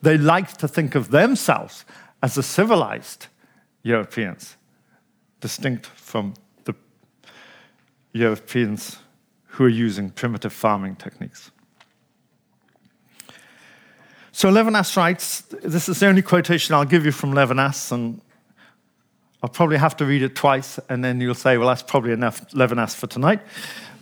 [0.02, 1.84] They like to think of themselves
[2.22, 3.26] as the civilized
[3.82, 4.56] Europeans,
[5.40, 6.34] distinct from
[6.64, 6.74] the
[8.12, 8.98] Europeans
[9.46, 11.50] who are using primitive farming techniques.
[14.32, 18.20] So Levinas writes, this is the only quotation I'll give you from Levinas, and
[19.42, 22.50] I'll probably have to read it twice, and then you'll say, well, that's probably enough
[22.50, 23.40] Levinas for tonight.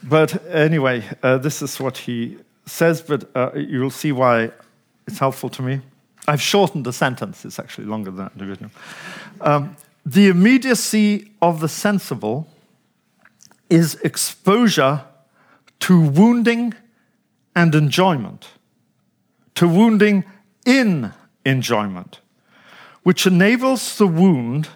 [0.03, 4.51] But anyway, uh, this is what he says, but uh, you'll see why
[5.07, 5.80] it's helpful to me.
[6.26, 8.70] I've shortened the sentence, it's actually longer than the original.
[9.41, 12.47] Um, the immediacy of the sensible
[13.70, 15.05] is exposure
[15.80, 16.74] to wounding
[17.55, 18.49] and enjoyment,
[19.55, 20.24] to wounding
[20.66, 21.12] in
[21.45, 22.20] enjoyment,
[23.03, 24.68] which enables the wound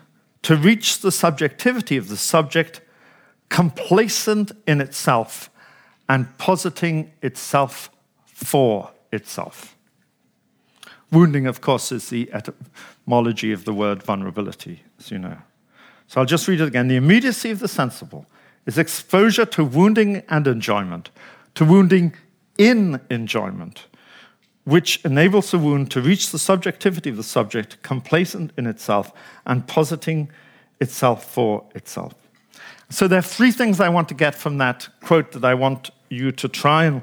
[0.43, 2.81] to reach the subjectivity of the subject,
[3.49, 5.51] complacent in itself
[6.09, 7.91] and positing itself
[8.25, 9.77] for itself.
[11.11, 15.37] Wounding, of course, is the etymology of the word vulnerability, as you know.
[16.07, 16.89] So I'll just read it again.
[16.89, 18.27] The immediacy of the sensible
[18.67, 21.11] is exposure to wounding and enjoyment,
[21.55, 22.15] to wounding
[22.59, 23.87] in enjoyment,
[24.65, 29.13] which enables the wound to reach the subjectivity of the subject, complacent in itself
[29.45, 30.31] and positing
[30.81, 32.15] itself for itself.
[32.91, 35.91] So there are three things I want to get from that quote that I want
[36.11, 37.03] you to try and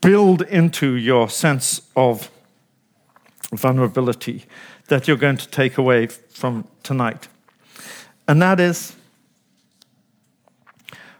[0.00, 2.30] build into your sense of
[3.52, 4.44] vulnerability
[4.86, 7.28] that you're going to take away from tonight.
[8.26, 8.96] And that is,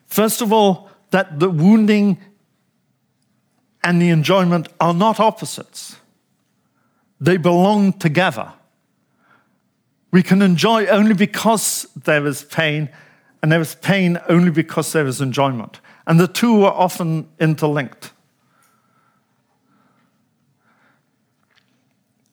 [0.07, 2.19] first of all, that the wounding
[3.83, 5.97] and the enjoyment are not opposites,
[7.21, 8.53] they belong together.
[10.11, 12.89] We can enjoy only because there is pain,
[13.43, 15.81] and there is pain only because there is enjoyment.
[16.07, 18.13] And the two are often interlinked.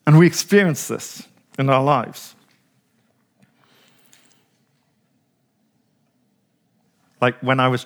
[0.07, 1.27] And we experience this
[1.57, 2.35] in our lives.
[7.21, 7.85] Like when I was,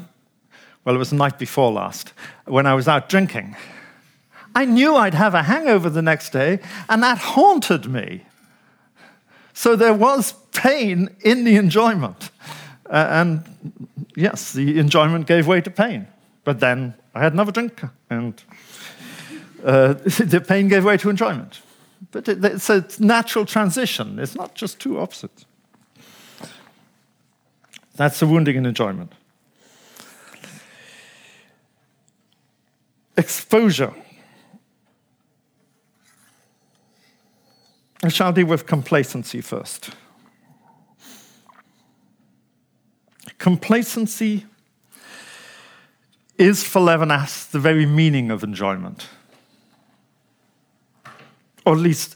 [0.89, 2.13] well, it was the night before last,
[2.45, 3.55] when I was out drinking.
[4.55, 8.23] I knew I'd have a hangover the next day, and that haunted me.
[9.53, 12.31] So there was pain in the enjoyment.
[12.89, 16.07] Uh, and yes, the enjoyment gave way to pain.
[16.43, 18.41] But then I had another drink, and
[19.63, 21.61] uh, the pain gave way to enjoyment.
[22.09, 25.45] But it, it's a natural transition, it's not just two opposites.
[27.95, 29.13] That's the wounding and enjoyment.
[33.19, 33.93] Exposure.
[38.01, 39.89] I shall deal with complacency first.
[43.37, 44.45] Complacency
[46.37, 49.09] is for Levinas the very meaning of enjoyment.
[51.65, 52.15] Or at least,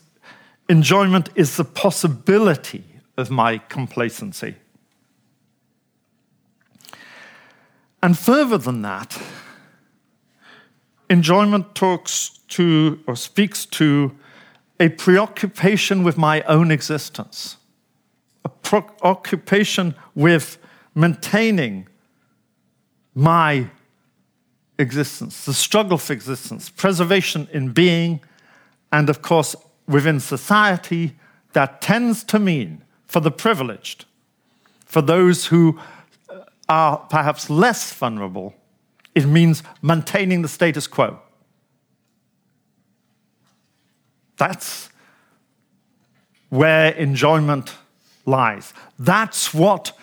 [0.70, 2.86] enjoyment is the possibility
[3.18, 4.56] of my complacency.
[8.02, 9.22] And further than that,
[11.14, 14.12] enjoyment talks to or speaks to
[14.80, 17.58] a preoccupation with my own existence,
[18.44, 20.58] a preoccupation with
[20.96, 21.88] maintaining
[23.14, 23.70] my
[24.80, 28.20] existence, the struggle for existence, preservation in being,
[28.92, 29.56] and of course,
[29.88, 31.16] within society,
[31.54, 34.06] that tends to mean, for the privileged,
[34.86, 35.80] for those who
[36.68, 38.56] are perhaps less vulnerable,
[39.16, 41.20] it means maintaining the status quo.
[44.38, 44.90] That's
[46.50, 47.76] where enjoyment
[48.26, 48.74] lies.
[48.98, 49.98] That's what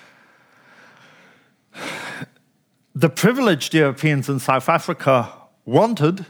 [2.94, 5.32] the privileged Europeans in South Africa
[5.64, 6.26] wanted.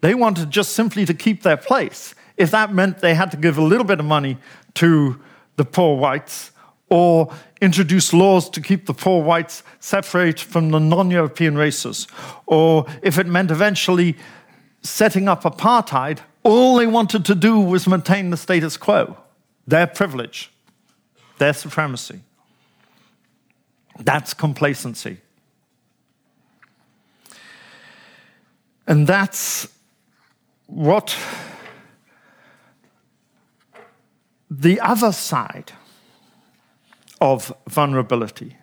[0.00, 2.14] They wanted just simply to keep their place.
[2.36, 4.38] If that meant they had to give a little bit of money
[4.74, 5.20] to
[5.56, 6.52] the poor whites
[6.90, 12.06] or introduce laws to keep the poor whites separate from the non European races,
[12.46, 14.16] or if it meant eventually
[14.82, 19.16] setting up apartheid, all they wanted to do was maintain the status quo,
[19.66, 20.50] their privilege,
[21.38, 22.20] their supremacy.
[23.98, 25.18] That's complacency.
[28.86, 29.68] And that's
[30.66, 31.14] what
[34.50, 35.72] the other side
[37.20, 38.56] of vulnerability,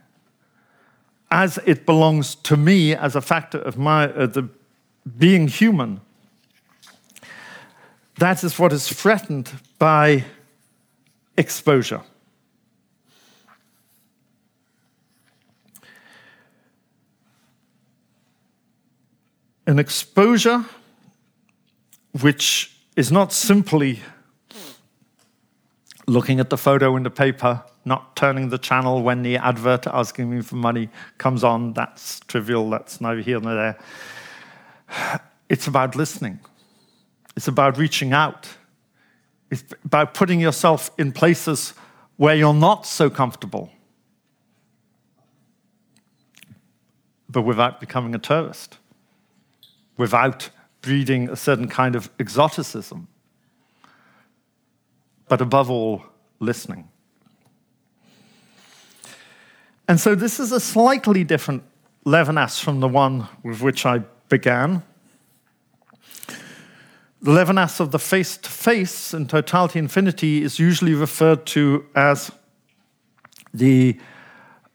[1.30, 4.50] as it belongs to me as a factor of my uh, the
[5.18, 6.02] being human,
[8.18, 10.24] that is what is threatened by
[11.38, 12.02] exposure.
[19.68, 20.64] an exposure
[22.22, 24.00] which is not simply
[26.08, 30.30] looking at the photo in the paper, not turning the channel when the advert asking
[30.30, 31.74] me for money comes on.
[31.74, 33.80] That's trivial, that's neither here nor there.
[35.50, 36.40] It's about listening,
[37.36, 38.50] it's about reaching out,
[39.52, 41.74] it's about putting yourself in places
[42.18, 43.70] where you're not so comfortable,
[47.30, 48.78] but without becoming a tourist
[49.98, 50.50] without
[50.82, 53.08] breeding a certain kind of exoticism,
[55.28, 56.04] but above all,
[56.40, 56.88] listening.
[59.88, 61.64] And so this is a slightly different
[62.06, 64.84] Levinas from the one with which I began.
[67.22, 72.32] The Levinas of the face to face in totality infinity is usually referred to as
[73.54, 74.00] the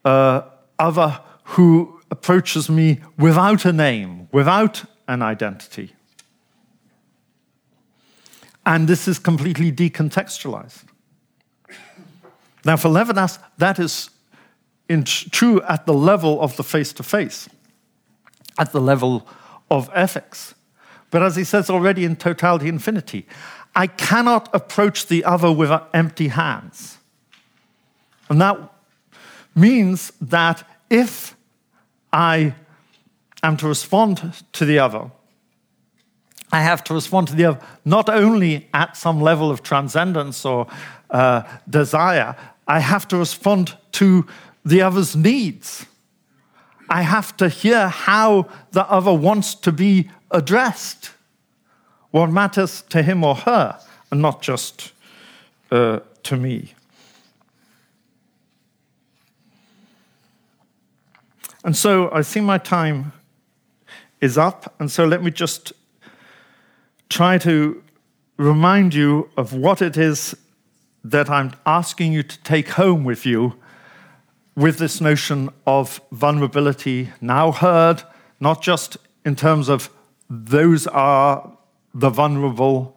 [0.04, 0.42] uh,
[0.78, 5.94] other who approaches me without a name, without an identity.
[8.66, 10.84] And this is completely decontextualized.
[12.64, 14.10] Now, for Levinas, that is
[15.30, 17.48] true at the level of the face to face,
[18.58, 19.26] at the level
[19.70, 20.54] of ethics.
[21.10, 23.26] But as he says already in Totality Infinity,
[23.74, 26.98] I cannot approach the other with empty hands.
[28.28, 28.58] And that
[29.54, 31.36] means that if
[32.12, 32.54] I
[33.42, 35.10] am to respond to the other,
[36.52, 40.66] I have to respond to the other not only at some level of transcendence or
[41.10, 42.36] uh, desire,
[42.66, 44.26] I have to respond to
[44.64, 45.86] the other's needs.
[46.88, 51.12] I have to hear how the other wants to be addressed,
[52.10, 53.80] what matters to him or her,
[54.10, 54.92] and not just
[55.70, 56.74] uh, to me.
[61.62, 63.12] And so I see my time
[64.20, 65.72] is up, and so let me just
[67.10, 67.82] try to
[68.38, 70.34] remind you of what it is
[71.04, 73.54] that I'm asking you to take home with you
[74.56, 78.02] with this notion of vulnerability now heard,
[78.38, 79.90] not just in terms of
[80.28, 81.52] those are
[81.92, 82.96] the vulnerable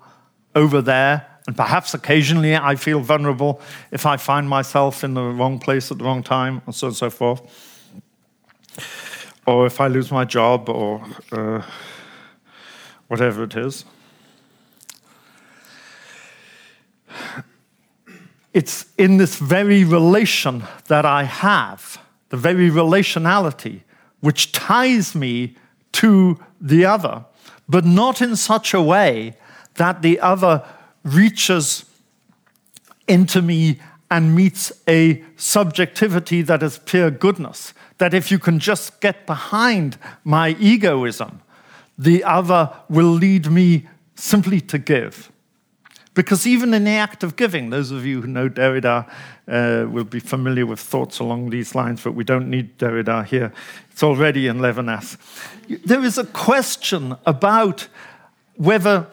[0.55, 3.59] over there, and perhaps occasionally I feel vulnerable
[3.91, 6.89] if I find myself in the wrong place at the wrong time, and so on
[6.89, 7.41] and so forth.
[9.45, 11.63] Or if I lose my job, or uh,
[13.07, 13.85] whatever it is.
[18.53, 21.99] It's in this very relation that I have,
[22.29, 23.81] the very relationality,
[24.19, 25.55] which ties me
[25.93, 27.25] to the other,
[27.67, 29.35] but not in such a way
[29.75, 30.63] that the other
[31.03, 31.85] reaches
[33.07, 37.73] into me and meets a subjectivity that is pure goodness.
[37.97, 41.41] That if you can just get behind my egoism,
[41.97, 45.31] the other will lead me simply to give.
[46.13, 49.09] Because even in the act of giving, those of you who know Derrida
[49.47, 53.51] uh, will be familiar with thoughts along these lines, but we don't need Derrida here.
[53.91, 55.17] It's already in Levinas.
[55.85, 57.87] There is a question about
[58.57, 59.07] whether,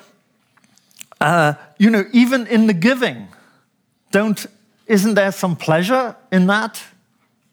[1.20, 3.28] uh, you know, even in the giving,
[4.10, 4.44] don't,
[4.86, 6.82] isn't there some pleasure in that?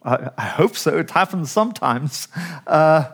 [0.04, 0.98] I, I hope so.
[0.98, 2.28] It happens sometimes.
[2.66, 3.06] Uh,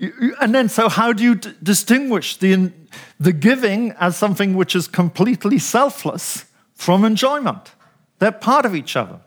[0.00, 2.72] and then, so how do you d- distinguish the,
[3.18, 7.72] the giving as something which is completely selfless from enjoyment?
[8.18, 9.20] They're part of each other.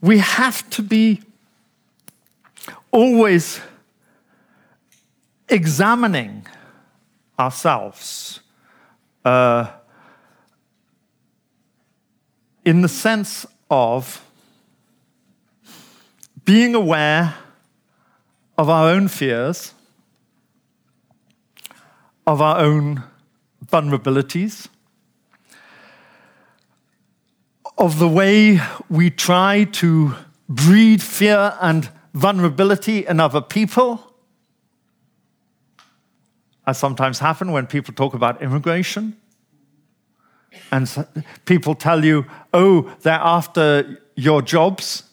[0.00, 1.22] We have to be
[2.92, 3.60] always
[5.48, 6.46] examining
[7.38, 8.40] ourselves
[9.24, 9.70] uh,
[12.64, 14.24] in the sense of
[16.44, 17.34] being aware
[18.58, 19.74] of our own fears,
[22.26, 23.02] of our own
[23.64, 24.68] vulnerabilities,
[27.78, 30.14] of the way we try to
[30.48, 34.14] breed fear and vulnerability in other people.
[36.66, 39.16] As sometimes happen when people talk about immigration.
[40.72, 41.06] And
[41.44, 45.04] people tell you, oh, they're after your jobs.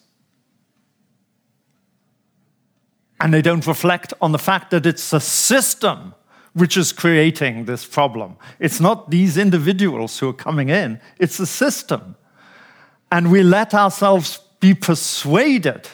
[3.24, 6.14] And they don't reflect on the fact that it's a system
[6.52, 8.36] which is creating this problem.
[8.60, 12.16] It's not these individuals who are coming in, it's the system.
[13.10, 15.88] And we let ourselves be persuaded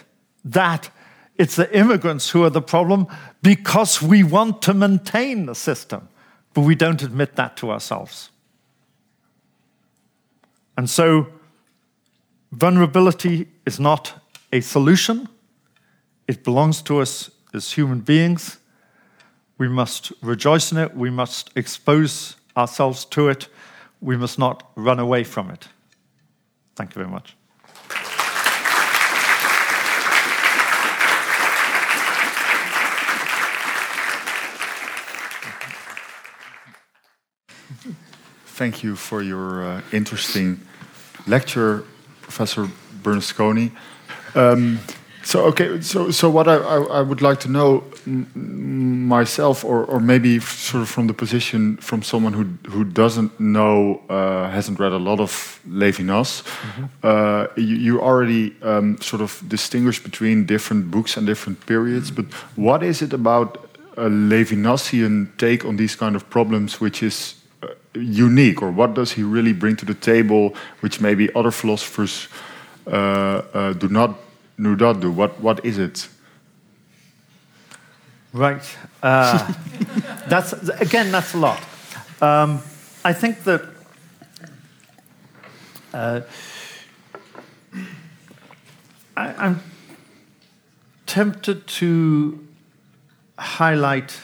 [0.45, 0.91] that
[1.37, 3.07] it's the immigrants who are the problem
[3.43, 6.09] because we want to maintain the system,
[6.53, 8.31] but we don't admit that to ourselves.
[10.77, 11.29] And so,
[12.51, 14.15] vulnerability is not
[14.53, 15.29] a solution
[16.31, 18.59] it belongs to us as human beings.
[19.59, 20.95] We must rejoice in it.
[20.95, 23.49] We must expose ourselves to it.
[24.01, 25.67] We must not run away from it.
[26.77, 27.35] Thank you very much.
[38.55, 40.61] Thank you for your uh, interesting
[41.27, 41.83] lecture,
[42.23, 42.69] Professor
[43.03, 43.73] Bernasconi.
[44.37, 44.79] Um,
[45.23, 50.01] so okay, so so what I, I, I would like to know myself, or or
[50.01, 54.93] maybe sort of from the position from someone who who doesn't know, uh, hasn't read
[54.93, 56.89] a lot of Levinas, mm -hmm.
[57.03, 62.13] uh, you, you, already um, sort of distinguish between different books and different periods.
[62.13, 63.59] But what is it about
[63.97, 69.13] a Levinasian take on these kind of problems which is uh, unique, or what does
[69.13, 72.29] he really bring to the table, which maybe other philosophers
[72.87, 74.11] uh, uh, do not
[74.61, 76.09] Nudadu, what, what is it?
[78.33, 78.63] Right.
[79.03, 79.53] Uh,
[80.29, 81.61] that's, again, that's a lot.
[82.21, 82.61] Um,
[83.05, 83.65] I think that
[85.95, 86.21] uh,
[89.17, 89.63] I, am
[91.07, 92.47] tempted to
[93.39, 94.21] highlight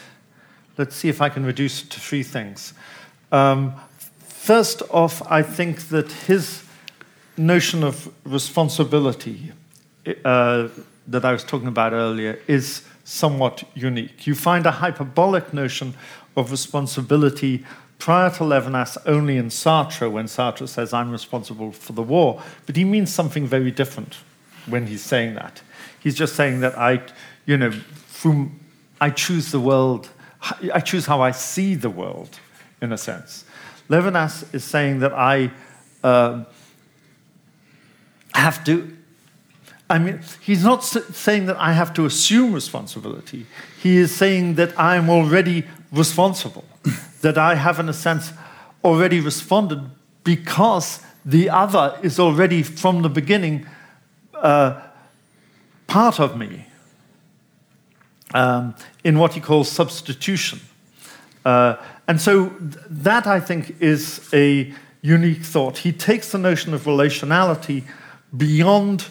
[0.77, 2.73] let's see if I can reduce it to three things.
[3.31, 3.73] Um,
[4.19, 6.63] first off, I think that his
[7.35, 9.51] notion of responsibility
[10.25, 10.67] uh,
[11.07, 14.27] that I was talking about earlier is somewhat unique.
[14.27, 15.93] You find a hyperbolic notion
[16.35, 17.65] of responsibility
[17.99, 22.75] prior to Levinas only in Sartre, when Sartre says, I'm responsible for the war, but
[22.75, 24.17] he means something very different
[24.67, 25.61] when he's saying that.
[25.99, 27.01] He's just saying that I,
[27.45, 28.59] you know, from,
[29.01, 30.09] I choose the world,
[30.73, 32.39] I choose how I see the world,
[32.81, 33.45] in a sense.
[33.89, 35.51] Levinas is saying that I
[36.03, 36.43] uh,
[38.33, 38.96] have to
[39.89, 43.45] I mean, he's not saying that I have to assume responsibility.
[43.81, 46.65] He is saying that I am already responsible,
[47.21, 48.33] that I have, in a sense,
[48.83, 49.81] already responded
[50.23, 53.65] because the other is already from the beginning
[54.33, 54.81] uh,
[55.87, 56.65] part of me
[58.33, 60.59] um, in what he calls substitution.
[61.45, 61.77] Uh,
[62.09, 65.79] and so th- that, I think, is a unique thought.
[65.79, 67.83] He takes the notion of relationality
[68.35, 69.05] beyond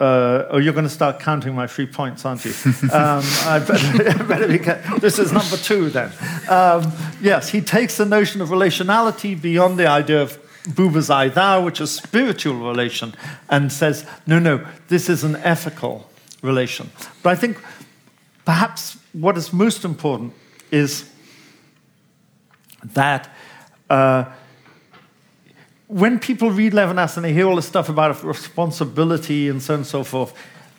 [0.00, 2.52] uh, oh, you're going to start counting my three points, aren't you?
[2.90, 4.58] Um, I better, better be
[5.00, 6.12] this is number two then.
[6.48, 11.64] Um, yes, he takes the notion of relationality beyond the idea of Buber's I thou,
[11.64, 13.14] which is spiritual relation,
[13.48, 16.08] and says, no, no, this is an ethical
[16.42, 16.90] relation.
[17.22, 17.60] But I think
[18.44, 20.34] perhaps what is most important
[20.70, 21.10] is
[22.84, 23.28] that.
[23.90, 24.24] Uh,
[25.92, 29.80] when people read Levinas and they hear all this stuff about responsibility and so on
[29.80, 30.34] and so forth,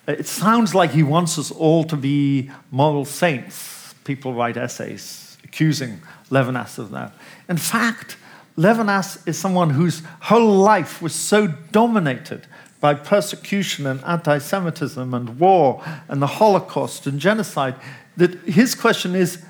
[0.08, 3.94] it sounds like he wants us all to be moral saints.
[4.06, 6.02] People write essays accusing
[6.32, 7.14] Levinas of that.
[7.48, 8.18] In fact,
[8.58, 12.48] Levinas is someone whose whole life was so dominated
[12.82, 17.76] by persecution and anti Semitism and war and the Holocaust and genocide
[18.18, 19.46] that his question is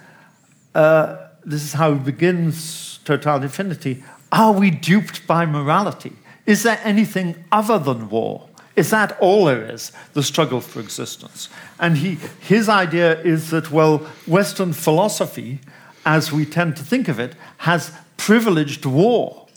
[0.75, 4.03] uh, this is how he begins Total Infinity
[4.33, 6.13] are we duped by morality?
[6.47, 8.49] Is there anything other than war?
[8.75, 11.47] Is that all there is, the struggle for existence?
[11.79, 15.59] And he, his idea is that, well, Western philosophy,
[16.03, 19.47] as we tend to think of it, has privileged war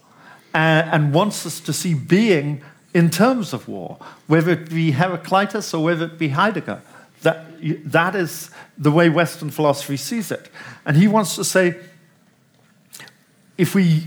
[0.55, 2.63] uh, and wants us to see being
[2.93, 3.97] in terms of war,
[4.27, 6.83] whether it be Heraclitus or whether it be Heidegger.
[7.23, 7.47] That,
[7.91, 10.51] that is the way Western philosophy sees it.
[10.85, 11.77] And he wants to say
[13.57, 14.05] if we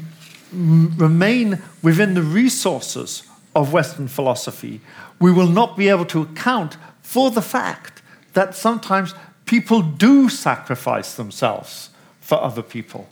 [0.52, 3.24] remain within the resources
[3.56, 4.82] of Western philosophy,
[5.20, 8.02] we will not be able to account for the fact
[8.34, 9.14] that sometimes
[9.46, 11.90] people do sacrifice themselves
[12.22, 13.10] for other people.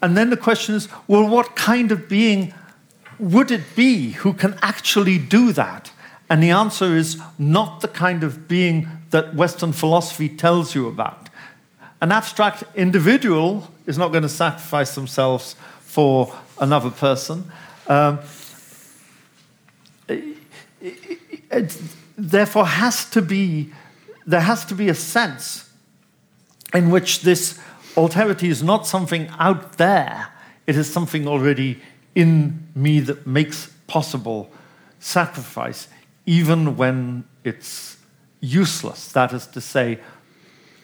[0.00, 2.54] And then the question is well, what kind of being
[3.18, 5.92] would it be who can actually do that?
[6.30, 11.28] And the answer is not the kind of being that Western philosophy tells you about.
[12.00, 17.50] An abstract individual is not going to sacrifice themselves for another person.
[17.86, 18.18] Um,
[20.08, 20.36] it,
[21.50, 21.82] it,
[22.16, 23.72] therefore, has to be
[24.26, 25.70] there has to be a sense
[26.74, 27.58] in which this
[27.94, 30.28] alterity is not something out there;
[30.66, 31.80] it is something already
[32.14, 34.50] in me that makes possible
[34.98, 35.88] sacrifice,
[36.26, 37.96] even when it's
[38.40, 39.10] useless.
[39.12, 39.98] That is to say,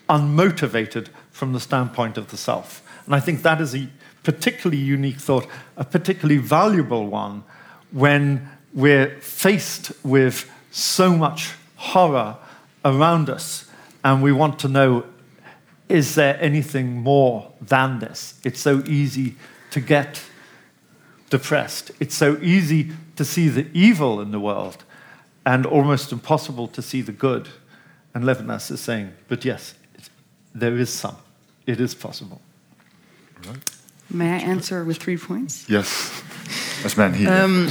[0.08, 2.82] unmotivated from the standpoint of the self.
[3.06, 3.88] And I think that is a
[4.24, 5.46] particularly unique thought,
[5.76, 7.44] a particularly valuable one
[7.92, 12.36] when we're faced with so much horror
[12.84, 13.70] around us
[14.02, 15.04] and we want to know
[15.88, 18.40] is there anything more than this?
[18.42, 19.36] It's so easy
[19.70, 20.22] to get
[21.28, 21.90] depressed.
[22.00, 24.82] It's so easy to see the evil in the world
[25.44, 27.48] and almost impossible to see the good.
[28.14, 29.74] And Levinas is saying, but yes,
[30.54, 31.16] there is some.
[31.66, 32.40] It is possible.
[33.46, 33.58] Right.
[34.10, 35.68] May I answer with three points?
[35.68, 36.22] Yes,
[36.84, 37.32] as man here.
[37.32, 37.68] Um,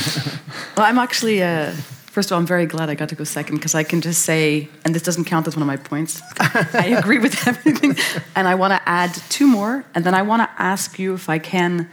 [0.75, 1.41] well, I'm actually.
[1.41, 1.71] Uh,
[2.07, 4.23] first of all, I'm very glad I got to go second because I can just
[4.23, 6.21] say, and this doesn't count as one of my points.
[6.39, 7.95] I agree with everything,
[8.35, 11.29] and I want to add two more, and then I want to ask you, if
[11.29, 11.89] I can,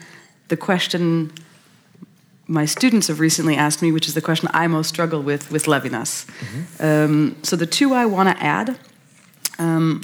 [0.48, 1.32] the question
[2.50, 5.66] my students have recently asked me, which is the question I most struggle with with
[5.66, 6.26] Levinas.
[6.26, 6.84] Mm-hmm.
[6.84, 8.76] Um, so the two I want to add
[9.58, 10.02] um,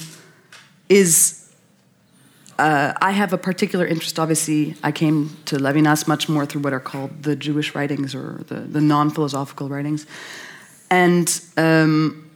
[0.87, 1.46] is
[2.57, 4.19] uh, I have a particular interest.
[4.19, 8.43] Obviously, I came to Levinas much more through what are called the Jewish writings or
[8.47, 10.05] the, the non philosophical writings.
[10.89, 12.29] And um,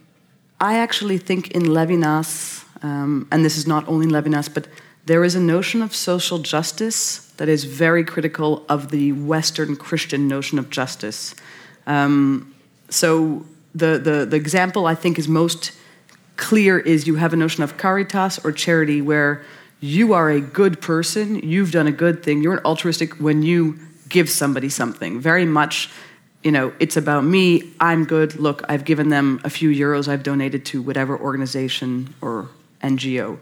[0.60, 4.68] I actually think in Levinas, um, and this is not only in Levinas, but
[5.06, 10.28] there is a notion of social justice that is very critical of the Western Christian
[10.28, 11.34] notion of justice.
[11.86, 12.54] Um,
[12.88, 13.44] so
[13.74, 15.72] the, the, the example I think is most
[16.36, 19.42] clear is you have a notion of caritas or charity where
[19.82, 23.76] you are a good person, you've done a good thing, you're an altruistic when you
[24.08, 25.20] give somebody something.
[25.20, 25.90] Very much,
[26.44, 30.22] you know, it's about me, I'm good, look, I've given them a few euros I've
[30.22, 32.48] donated to whatever organization or
[32.80, 33.38] NGO.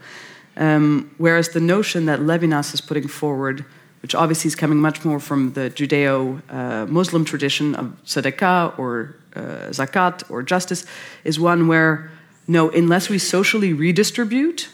[0.56, 3.66] Um, whereas the notion that Levinas is putting forward,
[4.00, 9.14] which obviously is coming much more from the Judeo uh, Muslim tradition of tzedakah or
[9.36, 10.86] uh, zakat or justice,
[11.22, 12.10] is one where,
[12.48, 14.70] no, unless we socially redistribute,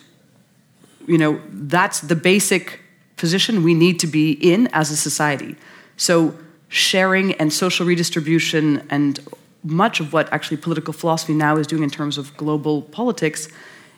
[1.06, 2.80] you know, that's the basic
[3.16, 5.56] position we need to be in as a society.
[5.96, 6.34] So
[6.68, 9.20] sharing and social redistribution and
[9.62, 13.48] much of what actually political philosophy now is doing in terms of global politics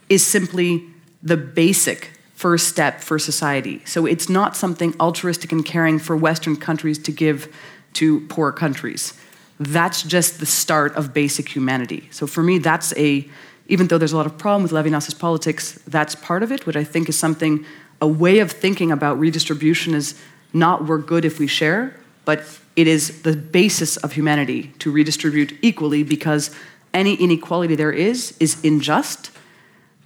[0.09, 0.85] is simply
[1.23, 3.83] the basic first step for society.
[3.85, 7.53] So it's not something altruistic and caring for Western countries to give
[7.95, 9.13] to poor countries.
[9.59, 12.09] That's just the start of basic humanity.
[12.13, 13.29] So for me, that's a
[13.69, 16.77] even though there's a lot of problem with Levinas's politics, that's part of it, which
[16.77, 17.65] I think is something,
[18.01, 20.19] a way of thinking about redistribution is
[20.53, 21.95] not we're good if we share,
[22.25, 22.43] but
[22.77, 26.51] it is the basis of humanity to redistribute equally because
[26.95, 29.31] any inequality there is is unjust.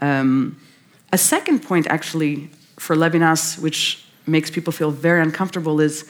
[0.01, 0.61] Um,
[1.13, 6.09] a second point, actually, for Levinas, which makes people feel very uncomfortable, is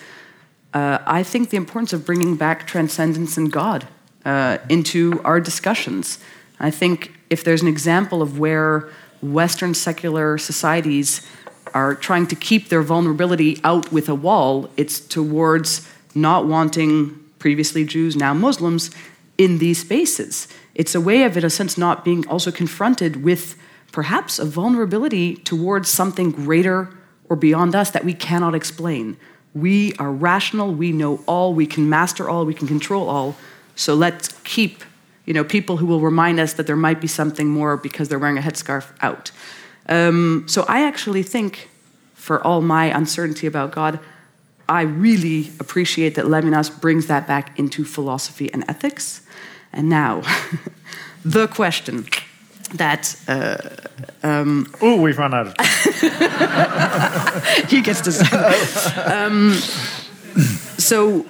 [0.72, 3.86] uh, I think the importance of bringing back transcendence and God
[4.24, 6.18] uh, into our discussions.
[6.61, 8.91] I think if there's an example of where
[9.22, 11.26] Western secular societies
[11.72, 17.85] are trying to keep their vulnerability out with a wall, it's towards not wanting previously
[17.85, 18.91] Jews, now Muslims,
[19.39, 20.47] in these spaces.
[20.74, 23.57] It's a way of, in a sense, not being also confronted with
[23.93, 26.91] perhaps a vulnerability towards something greater
[27.30, 29.16] or beyond us that we cannot explain.
[29.55, 33.37] We are rational, we know all, we can master all, we can control all.
[33.74, 34.85] So let's keep
[35.25, 38.18] you know, people who will remind us that there might be something more because they're
[38.18, 39.31] wearing a headscarf out.
[39.89, 41.68] Um, so I actually think,
[42.14, 44.01] for all my uncertainty about God,
[44.68, 49.23] I really appreciate that Levinas brings that back into philosophy and ethics.
[49.73, 50.23] And now,
[51.25, 52.07] the question
[52.75, 53.16] that.
[53.29, 53.59] Uh,
[54.23, 55.66] um, oh, we've run out of time.
[57.68, 59.03] he gets to say.
[59.03, 59.55] Um,
[60.79, 61.27] so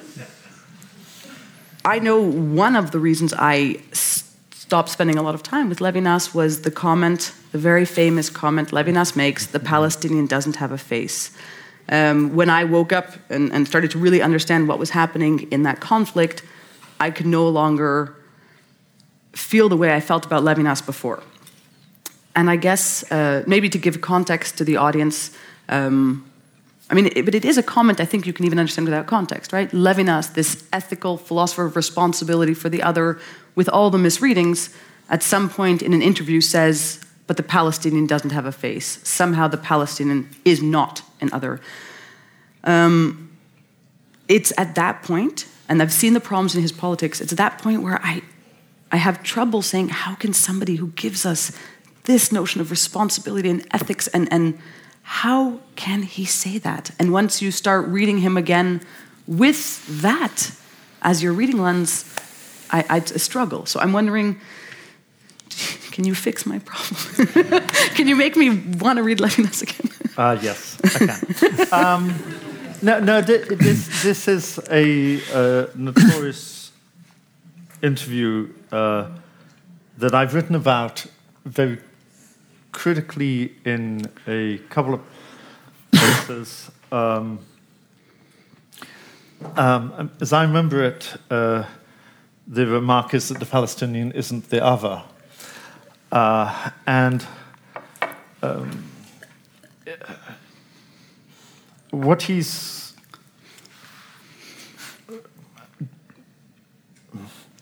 [1.84, 6.32] I know one of the reasons I stopped spending a lot of time with Levinas
[6.32, 11.36] was the comment, the very famous comment Levinas makes the Palestinian doesn't have a face.
[11.88, 15.64] Um, when I woke up and, and started to really understand what was happening in
[15.64, 16.42] that conflict,
[17.00, 18.14] I could no longer
[19.32, 21.22] feel the way I felt about Levinas before.
[22.36, 25.32] And I guess uh, maybe to give context to the audience,
[25.68, 26.24] um,
[26.92, 29.06] I mean, it, but it is a comment I think you can even understand without
[29.06, 29.70] context, right?
[29.70, 33.18] Levinas, this ethical philosopher of responsibility for the other,
[33.54, 34.68] with all the misreadings,
[35.08, 38.98] at some point in an interview says, but the Palestinian doesn't have a face.
[39.08, 41.62] Somehow the Palestinian is not an other.
[42.64, 43.30] Um,
[44.28, 47.56] it's at that point, and I've seen the problems in his politics, it's at that
[47.56, 48.22] point where I,
[48.90, 51.56] I have trouble saying, how can somebody who gives us
[52.04, 54.58] this notion of responsibility and ethics and, and
[55.02, 56.90] how can he say that?
[56.98, 58.80] And once you start reading him again
[59.26, 60.52] with that
[61.02, 62.04] as your reading lens,
[62.70, 63.66] I, I struggle.
[63.66, 64.40] So I'm wondering
[65.92, 67.62] can you fix my problem?
[67.94, 69.90] can you make me want to read Levinas again?
[70.16, 71.72] uh, yes, I can.
[71.72, 72.14] um,
[72.80, 76.72] no, no, this, this is a uh, notorious
[77.82, 79.08] interview uh,
[79.98, 81.06] that I've written about
[81.44, 81.78] very
[82.72, 85.00] critically in a couple of
[85.92, 86.70] places.
[86.90, 87.38] Um,
[89.56, 91.64] um, as I remember it, uh,
[92.46, 95.02] the remark is that the Palestinian isn't the other.
[96.10, 97.24] Uh, and
[98.42, 98.84] um,
[101.90, 102.94] what he's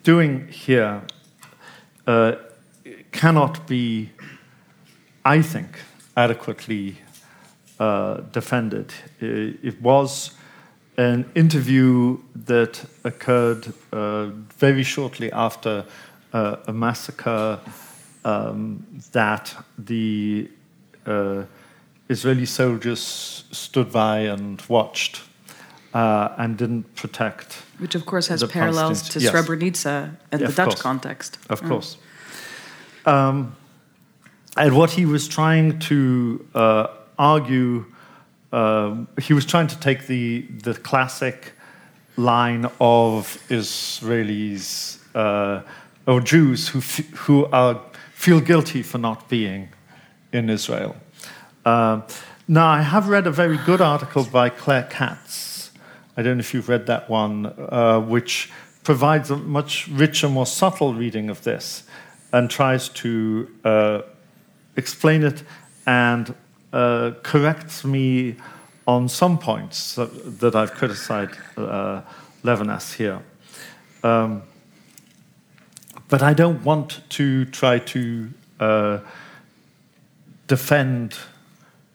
[0.03, 1.03] doing here
[2.07, 2.33] uh,
[3.13, 4.11] cannot be
[5.25, 5.81] I think,
[6.17, 6.97] adequately
[7.79, 8.93] uh, defended.
[9.21, 10.33] It was
[10.97, 14.27] an interview that occurred uh,
[14.59, 15.85] very shortly after
[16.33, 17.59] uh, a massacre
[18.25, 20.51] um, that the
[21.07, 21.45] uh,
[22.09, 25.23] Israeli soldiers stood by and watched
[25.95, 27.63] uh, and didn't protect.
[27.79, 29.33] Which, of course, has parallels to yes.
[29.33, 30.83] Srebrenica and the Dutch course.
[30.83, 31.39] context.
[31.49, 31.69] Of mm.
[31.69, 31.97] course.
[33.07, 33.57] Um,
[34.57, 36.87] and what he was trying to uh,
[37.19, 37.85] argue,
[38.53, 41.53] uh, he was trying to take the, the classic
[42.17, 45.63] line of Israelis uh,
[46.07, 46.81] or Jews who,
[47.17, 47.81] who are,
[48.15, 49.69] feel guilty for not being
[50.33, 50.97] in Israel.
[51.65, 52.05] Um,
[52.49, 55.71] Now, I have read a very good article by Claire Katz.
[56.17, 58.51] I don't know if you've read that one, uh, which
[58.83, 61.85] provides a much richer, more subtle reading of this
[62.33, 64.01] and tries to uh,
[64.77, 65.43] explain it
[65.87, 66.35] and
[66.73, 68.37] uh, corrects me
[68.87, 72.03] on some points that, that I've criticized uh,
[72.43, 73.21] Levinas here.
[74.03, 74.43] Um,
[76.09, 78.99] but I don't want to try to uh,
[80.47, 81.17] defend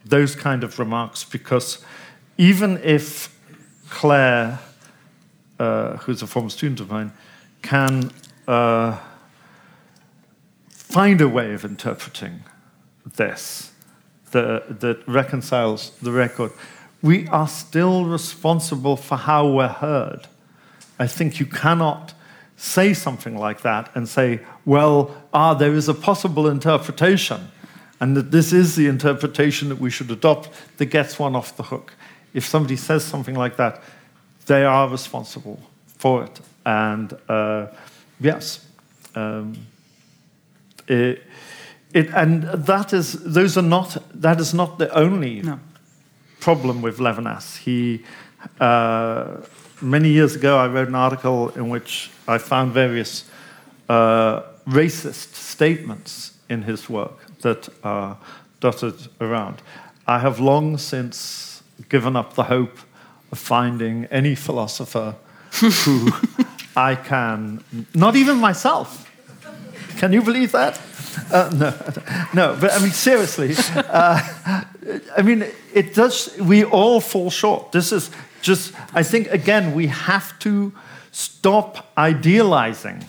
[0.06, 1.84] those kind of remarks because
[2.38, 3.38] even if
[3.90, 4.60] Claire,
[5.60, 7.12] uh, who's a former student of mine,
[7.62, 8.12] can
[8.48, 8.98] uh,
[10.70, 12.44] find a way of interpreting
[13.06, 13.72] this
[14.32, 16.52] the, that reconciles the record,
[17.02, 20.28] we are still responsible for how we're heard.
[21.00, 22.14] I think you cannot
[22.58, 27.50] say something like that and say, well, ah, there is a possible interpretation,
[28.00, 31.64] and that this is the interpretation that we should adopt that gets one off the
[31.64, 31.94] hook.
[32.34, 33.82] If somebody says something like that,
[34.46, 35.60] they are responsible
[35.98, 36.40] for it.
[36.66, 37.68] And uh,
[38.20, 38.66] yes,
[39.16, 39.56] um,
[40.88, 41.24] it,
[41.94, 45.60] it, and that is those are not that is not the only No.
[46.40, 47.58] problem with Levinas.
[47.58, 48.04] He
[48.60, 49.26] uh,
[49.82, 53.26] many years ago I wrote an article in which I found various
[53.90, 58.18] uh, racist statements in his work that are
[58.60, 59.62] dotted around.
[60.08, 62.78] I have long since given up the hope
[63.32, 65.16] of finding any philosopher
[65.86, 66.12] who
[66.76, 67.64] I can,
[67.94, 69.10] not even myself.
[69.98, 70.80] Can you believe that?
[71.32, 71.74] Uh, no,
[72.34, 74.20] no, but I mean, seriously, uh,
[75.18, 77.72] I mean, it does, we all fall short.
[77.72, 78.12] This is
[78.42, 80.74] just, I think, again, we have to
[81.12, 83.04] stop idealizing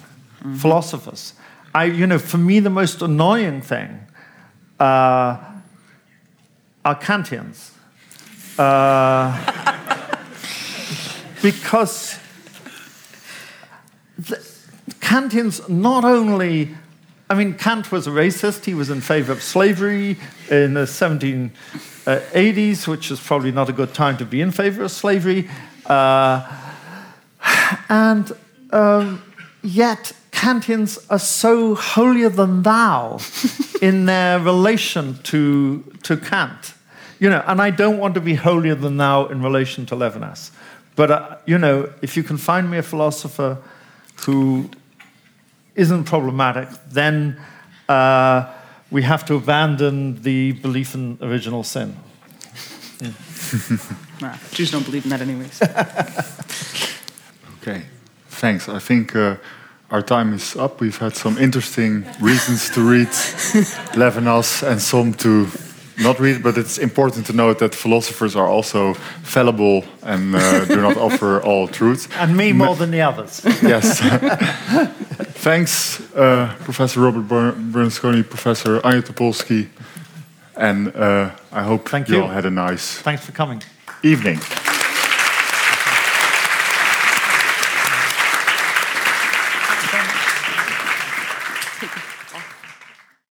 [0.58, 1.34] philosophers.
[1.74, 4.00] I, you know, for me, the most annoying thing
[4.80, 5.36] uh,
[6.84, 7.72] are Kantians.
[8.58, 9.36] Uh,
[11.42, 12.18] because
[14.18, 14.36] the,
[15.00, 16.74] Kantians not only,
[17.28, 20.16] I mean, Kant was a racist, he was in favor of slavery
[20.48, 24.92] in the 1780s, which is probably not a good time to be in favor of
[24.92, 25.50] slavery.
[25.86, 26.48] Uh,
[27.88, 28.30] and
[28.70, 29.24] um,
[29.62, 33.18] yet, Kantians are so holier than thou
[33.82, 36.74] in their relation to, to Kant.
[37.18, 40.52] You know, and I don't want to be holier than thou in relation to Levinas.
[40.94, 43.58] But, uh, you know, if you can find me a philosopher
[44.26, 44.70] who
[45.76, 47.40] isn't problematic, then
[47.88, 48.52] uh,
[48.90, 51.96] we have to abandon the belief in original sin.
[54.18, 55.60] Nah, Jews don't believe in that anyways.
[57.68, 57.82] Okay,
[58.28, 58.68] thanks.
[58.68, 59.36] I think uh,
[59.90, 60.80] our time is up.
[60.80, 63.08] We've had some interesting reasons to read
[63.96, 65.48] Levinas and some to
[65.98, 70.76] not read, but it's important to note that philosophers are also fallible and uh, do
[70.80, 72.08] not offer all truth.
[72.18, 73.42] And me more than the others.
[73.62, 74.00] Yes.
[75.42, 79.68] Thanks, uh, Professor Robert Ber- Bernasconi, Professor Anya Topolski,
[80.56, 82.22] and uh, I hope Thank you you.
[82.22, 83.62] all had a nice Thanks for coming.
[84.02, 84.40] evening.